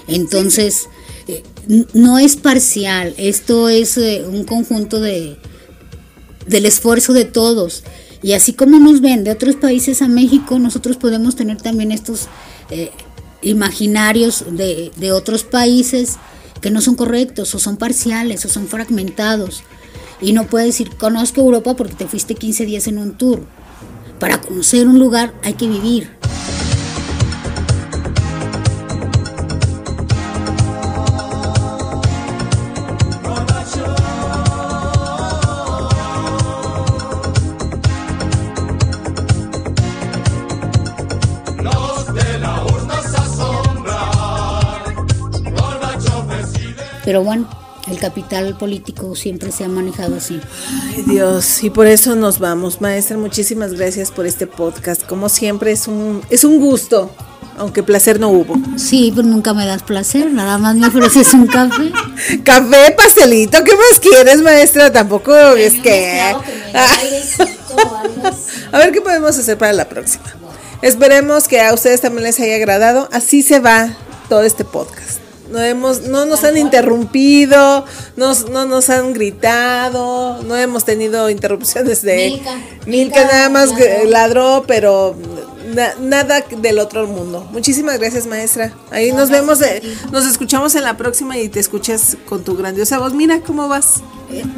Entonces, 0.07 0.87
eh, 1.27 1.43
no 1.93 2.19
es 2.19 2.35
parcial, 2.35 3.13
esto 3.17 3.69
es 3.69 3.97
eh, 3.97 4.25
un 4.27 4.43
conjunto 4.43 4.99
de 4.99 5.37
del 6.47 6.65
esfuerzo 6.65 7.13
de 7.13 7.25
todos. 7.25 7.83
Y 8.21 8.33
así 8.33 8.53
como 8.53 8.79
nos 8.79 9.01
ven 9.01 9.23
de 9.23 9.31
otros 9.31 9.55
países 9.55 10.01
a 10.01 10.07
México, 10.07 10.59
nosotros 10.59 10.97
podemos 10.97 11.35
tener 11.35 11.61
también 11.61 11.91
estos 11.91 12.27
eh, 12.71 12.91
imaginarios 13.41 14.43
de, 14.49 14.91
de 14.97 15.11
otros 15.11 15.43
países 15.43 16.17
que 16.61 16.71
no 16.71 16.81
son 16.81 16.95
correctos, 16.95 17.53
o 17.55 17.59
son 17.59 17.77
parciales, 17.77 18.45
o 18.45 18.49
son 18.49 18.67
fragmentados. 18.67 19.63
Y 20.21 20.33
no 20.33 20.47
puedes 20.47 20.67
decir, 20.67 20.95
conozco 20.97 21.41
Europa 21.41 21.75
porque 21.75 21.95
te 21.95 22.07
fuiste 22.07 22.35
15 22.35 22.65
días 22.65 22.87
en 22.87 22.97
un 22.97 23.13
tour. 23.13 23.41
Para 24.19 24.41
conocer 24.41 24.87
un 24.87 24.99
lugar 24.99 25.33
hay 25.43 25.53
que 25.53 25.67
vivir. 25.67 26.09
Pero 47.09 47.23
bueno, 47.23 47.49
el 47.89 47.97
capital 47.97 48.55
político 48.55 49.15
siempre 49.15 49.51
se 49.51 49.63
ha 49.63 49.67
manejado 49.67 50.17
así. 50.17 50.39
Ay, 50.95 51.01
Dios, 51.07 51.63
y 51.63 51.71
por 51.71 51.87
eso 51.87 52.13
nos 52.13 52.37
vamos, 52.37 52.81
maestra. 52.81 53.17
Muchísimas 53.17 53.73
gracias 53.73 54.11
por 54.11 54.27
este 54.27 54.45
podcast. 54.45 55.03
Como 55.07 55.27
siempre, 55.27 55.71
es 55.71 55.87
un, 55.87 56.21
es 56.29 56.43
un 56.43 56.59
gusto, 56.59 57.09
aunque 57.57 57.81
placer 57.81 58.19
no 58.19 58.29
hubo. 58.29 58.53
Sí, 58.77 59.11
pero 59.15 59.27
nunca 59.27 59.55
me 59.55 59.65
das 59.65 59.81
placer, 59.81 60.31
nada 60.31 60.59
más 60.59 60.75
me 60.75 60.85
ofreces 60.85 61.33
un 61.33 61.47
café. 61.47 61.91
Café, 62.43 62.93
pastelito, 62.95 63.63
¿qué 63.63 63.71
más 63.71 63.99
quieres, 63.99 64.43
maestra? 64.43 64.91
Tampoco 64.91 65.33
es 65.33 65.81
que. 65.81 66.21
A 68.71 68.77
ver 68.77 68.91
qué 68.91 69.01
podemos 69.01 69.35
hacer 69.35 69.57
para 69.57 69.73
la 69.73 69.89
próxima. 69.89 70.25
Esperemos 70.83 71.47
que 71.47 71.59
a 71.59 71.73
ustedes 71.73 72.01
también 72.01 72.25
les 72.25 72.39
haya 72.39 72.53
agradado. 72.53 73.09
Así 73.11 73.41
se 73.41 73.59
va 73.59 73.97
todo 74.29 74.43
este 74.43 74.63
podcast. 74.63 75.21
No, 75.51 75.59
hemos, 75.59 76.01
no 76.03 76.25
nos 76.25 76.43
han 76.43 76.57
interrumpido, 76.57 77.85
nos- 78.17 78.49
no 78.49 78.65
nos 78.65 78.89
han 78.89 79.13
gritado, 79.13 80.41
no 80.43 80.55
hemos 80.55 80.85
tenido 80.85 81.29
interrupciones 81.29 82.01
de... 82.03 82.29
Milka, 82.29 82.51
Milka 82.85 82.85
Milka 82.85 83.25
nada 83.25 83.49
más 83.49 83.69
ladró. 83.71 84.09
ladró, 84.09 84.63
pero 84.67 85.15
na- 85.73 85.93
nada 85.99 86.43
del 86.61 86.77
otro 86.79 87.07
mundo. 87.07 87.47
Muchísimas 87.51 87.97
gracias, 87.99 88.27
maestra. 88.27 88.73
Ahí 88.91 89.11
nos 89.11 89.29
vemos, 89.29 89.61
eh, 89.61 89.81
nos 90.11 90.25
escuchamos 90.27 90.75
en 90.75 90.83
la 90.83 90.97
próxima 90.97 91.37
y 91.37 91.49
te 91.49 91.59
escuchas 91.59 92.17
con 92.27 92.43
tu 92.43 92.55
grandiosa 92.55 92.99
voz. 92.99 93.13
Mira 93.13 93.41
cómo 93.41 93.67
vas. 93.67 94.01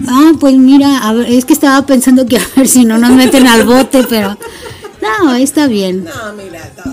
Ah, 0.10 0.32
pues 0.40 0.56
mira, 0.56 0.98
a 1.08 1.14
ver, 1.14 1.32
es 1.32 1.46
que 1.46 1.54
estaba 1.54 1.86
pensando 1.86 2.26
que 2.26 2.38
a 2.38 2.42
ver 2.58 2.68
si 2.68 2.84
no 2.84 2.98
nos 2.98 3.12
meten 3.12 3.48
al 3.48 3.64
bote, 3.64 4.06
pero 4.10 4.38
no, 5.02 5.34
está 5.36 5.68
bien. 5.68 6.04
No, 6.04 6.34
mira, 6.34 6.70
todo, 6.76 6.91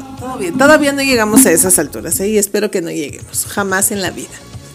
Todavía 0.59 0.93
no 0.93 1.03
llegamos 1.03 1.47
a 1.47 1.53
esas 1.53 1.79
alturas 1.79 2.19
¿eh? 2.21 2.29
y 2.29 2.39
espero 2.39 2.71
que 2.71 2.81
no 2.81 2.91
lleguemos. 2.91 3.47
Jamás 3.47 3.91
en 3.91 4.03
la 4.03 4.11
vida. 4.11 4.29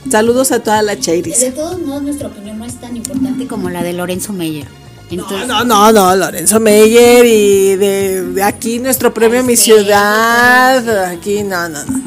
Saludos 0.09 0.51
a 0.51 0.59
toda 0.59 0.82
la 0.82 0.99
chairis. 0.99 1.39
De 1.39 1.51
todos 1.51 1.80
modos, 1.82 2.03
nuestra 2.03 2.28
opinión 2.28 2.57
no 2.59 2.66
es 2.66 2.80
tan 2.80 2.95
importante 2.97 3.47
como 3.47 3.70
la 3.70 3.84
de 3.84 3.93
Lorenzo 3.93 4.34
Meyer. 4.34 4.68
Entonces, 5.09 5.47
No, 5.47 5.64
no, 5.64 5.91
no, 5.91 6.16
Lorenzo 6.16 6.59
Meyer 6.59 7.26
y 7.26 7.76
de, 7.76 8.22
de 8.34 8.43
aquí 8.43 8.80
nuestro 8.80 9.14
premio 9.14 9.43
Mi 9.43 9.55
Ciudad. 9.55 11.05
Aquí, 11.05 11.43
no, 11.43 11.70
no, 11.70 11.84
no. 11.86 12.01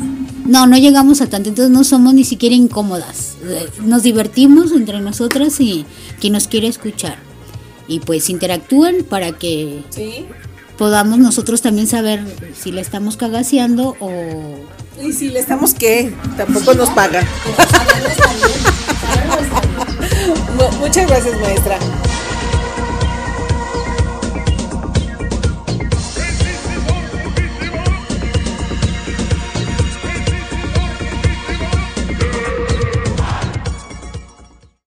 no, 0.46 0.66
no 0.66 0.76
llegamos 0.76 1.20
a 1.20 1.26
tanto, 1.28 1.48
entonces 1.48 1.70
no 1.70 1.84
somos 1.84 2.14
ni 2.14 2.24
siquiera 2.24 2.54
incómodas. 2.54 3.34
Eh, 3.44 3.68
Nos 3.84 4.02
divertimos 4.02 4.72
entre 4.72 5.00
nosotras 5.00 5.61
y 5.61 5.86
quien 6.20 6.32
nos 6.32 6.48
quiere 6.48 6.66
escuchar. 6.68 7.16
Y 7.88 8.00
pues 8.00 8.28
interactúen 8.28 9.04
para 9.04 9.32
que 9.32 9.84
Sí. 9.90 10.26
Podamos 10.79 11.18
nosotros 11.18 11.62
también 11.62 11.87
saber 11.87 12.24
si 12.61 12.72
la 12.72 12.81
estamos 12.81 13.16
cagaseando 13.16 13.97
o... 14.01 14.57
Y 15.03 15.12
si 15.12 15.29
le 15.29 15.39
estamos 15.41 15.74
qué, 15.74 16.12
tampoco 16.37 16.74
nos 16.74 16.89
pagan. 16.91 17.24
Mu- 20.57 20.79
Muchas 20.79 21.07
gracias, 21.07 21.39
maestra. 21.41 21.79